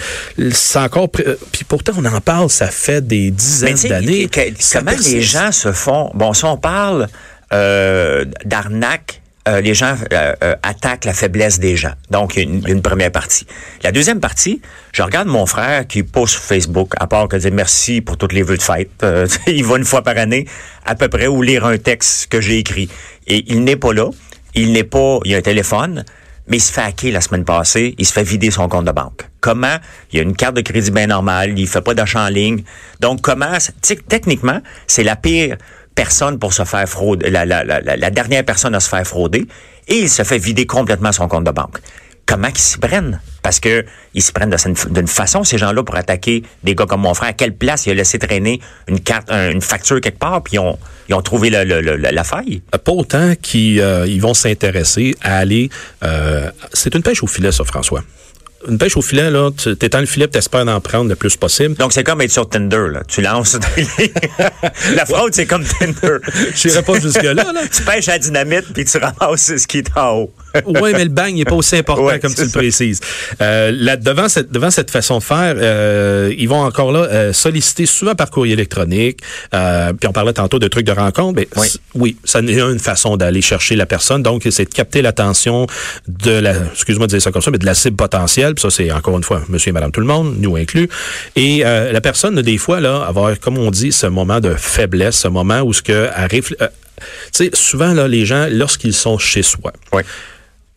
c'est 0.51 0.79
encore. 0.79 1.09
Puis 1.09 1.63
pourtant, 1.67 1.93
on 1.97 2.05
en 2.05 2.21
parle, 2.21 2.49
ça 2.49 2.67
fait 2.67 3.05
des 3.05 3.31
dizaines 3.31 3.77
d'années. 3.89 4.29
Comment 4.71 4.91
les 4.91 5.21
gens 5.21 5.51
se 5.51 5.71
font 5.71 6.11
Bon, 6.13 6.33
si 6.33 6.45
on 6.45 6.57
parle 6.57 7.07
d'arnaque 8.45 9.22
euh, 9.45 9.59
les 9.59 9.73
gens 9.73 9.95
euh, 10.13 10.33
euh, 10.41 10.55
attaquent 10.63 11.03
la 11.03 11.13
faiblesse 11.13 11.59
des 11.59 11.75
gens. 11.75 11.93
Donc, 12.09 12.37
une, 12.37 12.63
une 12.65 12.81
première 12.81 13.11
partie. 13.11 13.45
La 13.83 13.91
deuxième 13.91 14.21
partie, 14.21 14.61
je 14.93 15.01
regarde 15.01 15.27
mon 15.27 15.45
frère 15.45 15.85
qui 15.85 16.03
poste 16.03 16.35
sur 16.35 16.43
Facebook, 16.43 16.93
à 16.97 17.07
part 17.07 17.27
que 17.27 17.35
dire 17.35 17.51
merci 17.51 17.99
pour 17.99 18.17
toutes 18.17 18.31
les 18.31 18.41
vœux 18.41 18.55
de 18.55 18.61
fête. 18.61 19.05
il 19.47 19.65
va 19.65 19.77
une 19.77 19.83
fois 19.83 20.01
par 20.01 20.17
année, 20.17 20.47
à 20.85 20.95
peu 20.95 21.09
près, 21.09 21.27
ou 21.27 21.41
lire 21.41 21.65
un 21.65 21.77
texte 21.77 22.27
que 22.27 22.39
j'ai 22.39 22.57
écrit. 22.57 22.87
Et 23.27 23.43
il 23.47 23.65
n'est 23.65 23.75
pas 23.75 23.93
là. 23.93 24.09
Il 24.55 24.71
n'est 24.71 24.85
pas... 24.85 25.19
Il 25.25 25.35
a 25.35 25.39
un 25.39 25.41
téléphone, 25.41 26.05
mais 26.47 26.57
il 26.57 26.61
se 26.61 26.71
fait 26.71 26.81
hacker 26.81 27.11
la 27.11 27.19
semaine 27.19 27.43
passée. 27.43 27.95
Il 27.97 28.05
se 28.05 28.13
fait 28.13 28.23
vider 28.23 28.49
son 28.49 28.69
compte 28.69 28.85
de 28.85 28.91
banque. 28.91 29.27
Comment? 29.41 29.75
Il 30.13 30.19
a 30.19 30.23
une 30.23 30.37
carte 30.37 30.55
de 30.55 30.61
crédit 30.61 30.91
bien 30.91 31.07
normale. 31.07 31.59
Il 31.59 31.67
fait 31.67 31.81
pas 31.81 31.93
d'achat 31.93 32.23
en 32.23 32.29
ligne. 32.29 32.63
Donc, 33.01 33.19
comment... 33.19 33.57
Techniquement, 34.07 34.61
c'est 34.87 35.03
la 35.03 35.17
pire 35.17 35.57
personne 35.95 36.39
pour 36.39 36.53
se 36.53 36.63
faire 36.63 36.87
frauder, 36.87 37.29
la, 37.29 38.09
dernière 38.11 38.43
personne 38.43 38.75
à 38.75 38.79
se 38.79 38.89
faire 38.89 39.05
frauder, 39.05 39.45
et 39.87 39.95
il 39.95 40.09
se 40.09 40.23
fait 40.23 40.37
vider 40.37 40.65
complètement 40.65 41.11
son 41.11 41.27
compte 41.27 41.43
de 41.43 41.51
banque. 41.51 41.77
Comment 42.25 42.47
ils 42.47 42.57
s'y 42.57 42.77
prennent? 42.77 43.19
Parce 43.41 43.59
que 43.59 43.85
ils 44.13 44.21
se 44.21 44.31
prennent 44.31 44.55
d'une 44.91 45.07
façon, 45.07 45.43
ces 45.43 45.57
gens-là, 45.57 45.83
pour 45.83 45.95
attaquer 45.95 46.43
des 46.63 46.73
gars 46.73 46.85
comme 46.85 47.01
mon 47.01 47.13
frère. 47.13 47.29
À 47.29 47.33
quelle 47.33 47.53
place 47.53 47.85
il 47.85 47.91
a 47.91 47.95
laissé 47.95 48.17
traîner 48.17 48.61
une 48.87 49.01
carte, 49.01 49.29
une 49.29 49.61
facture 49.61 49.99
quelque 49.99 50.19
part, 50.19 50.41
puis 50.41 50.55
ils 50.55 51.13
ont, 51.13 51.21
trouvé 51.21 51.49
la, 51.49 51.65
la, 51.65 52.23
faille? 52.23 52.61
Pas 52.71 52.91
autant 52.93 53.33
qu'ils 53.41 53.81
euh, 53.81 54.07
ils 54.07 54.21
vont 54.21 54.33
s'intéresser 54.33 55.15
à 55.21 55.37
aller... 55.37 55.69
Euh, 56.03 56.49
c'est 56.71 56.95
une 56.95 57.03
pêche 57.03 57.21
au 57.23 57.27
filet, 57.27 57.51
ça, 57.51 57.65
François 57.65 58.03
une 58.67 58.77
pêche 58.77 58.97
au 58.97 59.01
filet, 59.01 59.29
là, 59.29 59.51
tu 59.55 59.75
t'étends 59.75 59.99
le 59.99 60.05
filet, 60.05 60.27
tu 60.27 60.37
espères 60.37 60.67
en 60.67 60.79
prendre 60.79 61.09
le 61.09 61.15
plus 61.15 61.35
possible. 61.35 61.75
Donc, 61.75 61.93
c'est 61.93 62.03
comme 62.03 62.21
être 62.21 62.31
sur 62.31 62.47
Tinder, 62.47 62.87
là. 62.91 63.01
Tu 63.07 63.21
lances. 63.21 63.57
la 64.95 65.05
fraude, 65.05 65.33
c'est 65.33 65.45
comme 65.45 65.63
Tinder. 65.63 66.17
Je 66.55 66.67
n'irai 66.67 66.83
pas 66.83 66.99
jusque-là, 66.99 67.33
là. 67.33 67.53
tu 67.71 67.81
pêches 67.83 68.07
à 68.07 68.13
la 68.13 68.19
dynamite, 68.19 68.73
puis 68.73 68.85
tu 68.85 68.97
ramasses 68.97 69.57
ce 69.57 69.67
qui 69.67 69.79
est 69.79 69.97
en 69.97 70.17
haut. 70.17 70.33
Oui, 70.65 70.91
mais 70.93 71.03
le 71.03 71.09
bang 71.09 71.33
n'est 71.33 71.45
pas 71.45 71.55
aussi 71.55 71.75
important 71.75 72.19
comme 72.21 72.33
tu 72.33 72.43
le 72.43 72.49
précises. 72.49 72.99
Euh, 73.41 73.71
là, 73.73 73.97
devant 73.97 74.29
cette 74.29 74.51
devant 74.51 74.71
cette 74.71 74.91
façon 74.91 75.17
de 75.17 75.23
faire, 75.23 75.55
euh, 75.57 76.33
ils 76.37 76.47
vont 76.47 76.61
encore 76.61 76.91
là 76.91 77.07
euh, 77.11 77.33
solliciter 77.33 77.85
souvent 77.85 78.15
par 78.15 78.29
courrier 78.29 78.53
électronique. 78.53 79.19
Euh, 79.53 79.93
puis 79.93 80.07
on 80.07 80.13
parlait 80.13 80.33
tantôt 80.33 80.59
de 80.59 80.67
trucs 80.67 80.85
de 80.85 80.91
rencontre, 80.91 81.35
mais 81.35 81.47
oui, 81.55 81.67
oui 81.95 82.17
ça 82.23 82.41
n'est 82.41 82.59
une 82.59 82.79
façon 82.79 83.17
d'aller 83.17 83.41
chercher 83.41 83.75
la 83.75 83.85
personne. 83.85 84.23
Donc 84.23 84.47
c'est 84.49 84.65
de 84.65 84.73
capter 84.73 85.01
l'attention 85.01 85.67
de 86.07 86.31
la, 86.31 86.53
excuse-moi 86.71 87.07
de 87.07 87.11
dire 87.11 87.21
ça 87.21 87.31
comme 87.31 87.41
ça, 87.41 87.51
mais 87.51 87.57
de 87.57 87.65
la 87.65 87.73
cible 87.73 87.97
potentielle. 87.97 88.55
Puis 88.55 88.61
ça 88.61 88.69
c'est 88.69 88.91
encore 88.91 89.17
une 89.17 89.23
fois, 89.23 89.41
Monsieur 89.49 89.69
et 89.69 89.73
Madame 89.73 89.91
tout 89.91 90.01
le 90.01 90.07
monde, 90.07 90.35
nous 90.39 90.55
inclus. 90.55 90.89
Et 91.35 91.65
euh, 91.65 91.91
la 91.91 92.01
personne 92.01 92.41
des 92.41 92.57
fois 92.57 92.79
là 92.79 93.03
avoir 93.07 93.39
comme 93.39 93.57
on 93.57 93.71
dit 93.71 93.91
ce 93.91 94.07
moment 94.07 94.39
de 94.39 94.53
faiblesse, 94.53 95.17
ce 95.17 95.27
moment 95.27 95.61
où 95.61 95.73
ce 95.73 95.81
que 95.81 96.09
arrive 96.13 96.55
tu 97.31 97.45
sais, 97.45 97.49
souvent, 97.53 97.93
là, 97.93 98.07
les 98.07 98.25
gens, 98.25 98.47
lorsqu'ils 98.49 98.93
sont 98.93 99.17
chez 99.17 99.43
soi, 99.43 99.73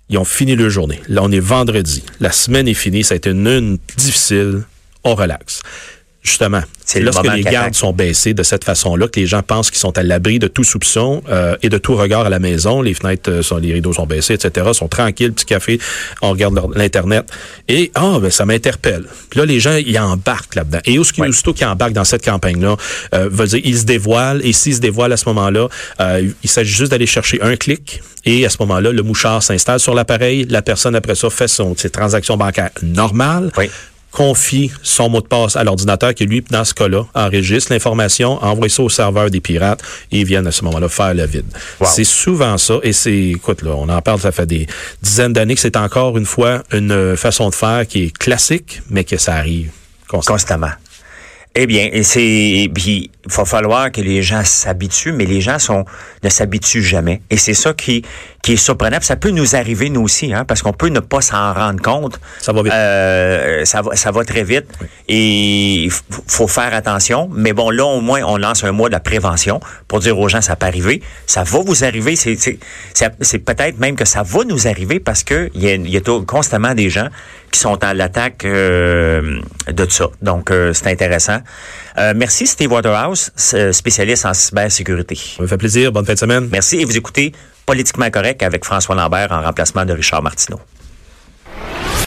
ils 0.09 0.19
ont 0.19 0.25
fini 0.25 0.55
leur 0.55 0.71
journée. 0.71 1.01
Là, 1.09 1.23
on 1.25 1.33
est 1.33 1.41
vendredi. 1.41 2.03
La 2.21 2.33
semaine 2.33 2.69
est 2.69 2.75
finie. 2.75 3.05
Ça 3.05 3.15
a 3.15 3.17
été 3.17 3.31
une, 3.31 3.47
une 3.47 3.79
difficile. 3.97 4.63
On 5.05 5.15
relaxe. 5.15 5.63
Justement, 6.27 6.61
c'est 6.85 6.99
lorsque 6.99 7.25
les 7.33 7.45
gardes 7.45 7.77
sont 7.77 7.93
baissés 7.93 8.35
de 8.35 8.43
cette 8.43 8.65
façon-là 8.65 9.07
que 9.07 9.21
les 9.21 9.27
gens 9.27 9.43
pensent 9.43 9.71
qu'ils 9.71 9.79
sont 9.79 9.97
à 9.97 10.03
l'abri 10.03 10.41
de 10.41 10.49
tout 10.49 10.65
soupçon 10.65 11.23
euh, 11.29 11.57
et 11.63 11.69
de 11.69 11.79
tout 11.79 11.95
regard 11.95 12.27
à 12.27 12.31
la 12.31 12.41
maison. 12.41 12.83
Les 12.83 12.95
fenêtres 12.95 13.31
euh, 13.31 13.43
sont, 13.43 13.59
les 13.59 13.73
rideaux 13.73 13.93
sont 13.93 14.07
baissés, 14.07 14.35
etc. 14.35 14.67
Sont 14.73 14.89
tranquilles, 14.89 15.33
petit 15.33 15.45
café, 15.45 15.79
on 16.23 16.31
regarde 16.31 16.59
l'internet 16.75 17.31
et 17.69 17.93
ah 17.95 18.19
ben 18.21 18.33
ça 18.33 18.45
m'interpelle. 18.45 19.05
Puis 19.31 19.39
là 19.39 19.47
les 19.47 19.61
gens 19.61 19.77
ils 19.77 19.97
embarquent 20.01 20.57
là-dedans. 20.57 20.81
Et 20.85 20.99
aussitôt 20.99 21.55
qu'ils 21.55 21.69
embarquent 21.69 21.93
dans 21.93 22.05
cette 22.05 22.25
campagne-là, 22.25 22.77
euh, 23.15 23.29
veut 23.31 23.47
dire 23.47 23.61
ils 23.63 23.79
se 23.79 23.85
dévoilent 23.85 24.45
et 24.45 24.53
s'ils 24.53 24.75
se 24.75 24.81
dévoilent 24.81 25.13
à 25.13 25.17
ce 25.17 25.29
moment-là, 25.29 25.69
euh, 26.01 26.29
il 26.43 26.51
s'agit 26.51 26.75
juste 26.75 26.91
d'aller 26.91 27.07
chercher 27.07 27.41
un 27.41 27.55
clic 27.55 28.03
et 28.25 28.45
à 28.45 28.51
ce 28.51 28.57
moment-là 28.61 28.91
le 28.91 29.03
mouchard 29.05 29.45
s'installe 29.45 29.79
sur 29.79 29.95
l'appareil. 29.95 30.45
La 30.51 30.63
personne 30.63 30.97
après 30.97 31.15
ça 31.15 31.31
fait 31.31 31.47
son 31.47 31.77
ses 31.77 31.91
transactions 31.91 32.37
bancaires 32.37 32.71
normales. 32.83 33.53
Oui 33.57 33.71
confie 34.17 34.73
son 34.83 35.11
mot 35.11 35.21
de 35.21 35.27
passe 35.27 35.57
à 35.57 35.65
l'ordinateur 35.65 36.15
qui, 36.15 36.25
lui, 36.25 36.43
dans 36.49 36.65
ce 36.65 36.73
cas-là, 36.73 37.05
enregistre 37.15 37.71
l'information, 37.71 38.43
envoie 38.43 38.71
ça 38.71 38.83
au 38.83 38.89
serveur 38.89 39.31
des 39.31 39.43
pirates 39.43 39.83
et 40.11 40.21
ils 40.21 40.25
viennent 40.25 40.47
à 40.47 40.53
ce 40.53 40.65
moment-là 40.65 40.89
faire 40.89 41.13
le 41.13 41.27
vide. 41.27 41.45
C'est 41.83 42.05
souvent 42.05 42.57
ça 42.57 42.79
et 42.83 42.95
c'est, 42.95 43.15
écoute, 43.15 43.61
là, 43.61 43.73
on 43.77 43.91
en 43.91 44.01
parle, 44.01 44.19
ça 44.19 44.33
fait 44.33 44.47
des 44.47 44.67
dizaines 45.03 45.35
d'années 45.35 45.55
que 45.55 45.61
c'est 45.61 45.77
encore 45.77 46.17
une 46.17 46.25
fois 46.25 46.63
une 46.73 47.15
façon 47.15 47.51
de 47.51 47.55
faire 47.55 47.87
qui 47.87 48.05
est 48.05 48.17
classique, 48.17 48.81
mais 48.89 49.05
que 49.05 49.19
ça 49.19 49.35
arrive 49.35 49.71
constamment. 50.09 50.37
constamment. 50.37 50.73
Eh 51.59 51.67
bien, 51.67 51.89
c'est 52.03 52.71
il 52.75 53.11
va 53.27 53.45
falloir 53.47 53.91
que 53.91 54.03
les 54.03 54.23
gens 54.23 54.45
s'habituent, 54.45 55.13
mais 55.13 55.25
les 55.25 55.41
gens 55.41 55.59
sont 55.59 55.85
ne 56.23 56.29
s'habituent 56.29 56.83
jamais. 56.83 57.23
Et 57.31 57.39
c'est 57.39 57.55
ça 57.55 57.73
qui 57.73 58.03
qui 58.47 58.53
est 58.53 58.57
surprenant. 58.57 58.99
ça 59.01 59.17
peut 59.17 59.31
nous 59.31 59.57
arriver 59.57 59.91
nous 59.91 60.03
aussi, 60.03 60.33
hein, 60.33 60.45
parce 60.45 60.63
qu'on 60.63 60.73
peut 60.73 60.87
ne 60.87 61.01
pas 61.01 61.21
s'en 61.21 61.53
rendre 61.53 61.83
compte. 61.83 62.21
Ça 62.39 62.53
va 62.53 62.63
vite. 62.63 62.73
Euh, 62.73 63.65
ça 63.65 63.83
va 63.83 63.97
ça 63.97 64.13
va 64.13 64.23
très 64.25 64.45
vite. 64.45 64.67
Et 65.09 65.87
il 65.87 65.91
faut 66.29 66.47
faire 66.47 66.73
attention. 66.73 67.29
Mais 67.35 67.53
bon, 67.53 67.71
là 67.71 67.85
au 67.85 68.01
moins 68.01 68.23
on 68.23 68.37
lance 68.37 68.63
un 68.63 68.71
mois 68.71 68.89
de 68.89 68.93
la 68.93 69.01
prévention 69.01 69.59
pour 69.89 69.99
dire 69.99 70.17
aux 70.17 70.29
gens 70.29 70.43
ça 70.43 70.55
peut 70.55 70.67
arriver. 70.67 71.03
Ça 71.27 71.43
va 71.43 71.59
vous 71.59 71.83
arriver. 71.83 72.15
C'est 72.15 72.37
c'est 72.95 73.39
peut-être 73.41 73.81
même 73.81 73.97
que 73.97 74.05
ça 74.05 74.23
va 74.23 74.45
nous 74.45 74.69
arriver 74.69 75.01
parce 75.01 75.25
que 75.25 75.51
il 75.53 75.65
y 75.65 75.69
a, 75.69 75.75
y 75.75 75.97
a 75.97 76.01
constamment 76.25 76.73
des 76.75 76.89
gens 76.89 77.09
qui 77.51 77.59
sont 77.61 77.83
à 77.83 77.95
l'attaque 77.95 78.45
euh, 78.45 79.41
de 79.67 79.87
ça. 79.89 80.09
Donc, 80.23 80.51
euh, 80.51 80.73
c'est 80.73 80.89
intéressant. 80.89 81.39
Euh, 81.99 82.13
merci, 82.15 82.47
Steve 82.47 82.73
Waterhouse, 82.73 83.31
spécialiste 83.73 84.27
en 84.27 84.35
cybersécurité. 84.35 85.15
Ça 85.15 85.43
me 85.43 85.47
fait 85.47 85.57
plaisir. 85.57 85.93
Bonne 85.93 86.05
fin 86.05 86.15
de 86.15 86.19
semaine. 86.19 86.49
Merci. 86.53 86.77
Et 86.77 86.85
vous 86.85 86.97
écoutez 86.97 87.33
Politiquement 87.65 88.11
Correct 88.11 88.43
avec 88.43 88.65
François 88.65 88.95
Lambert 88.95 89.33
en 89.33 89.43
remplacement 89.43 89.85
de 89.85 89.93
Richard 89.93 90.23
Martineau. 90.23 90.61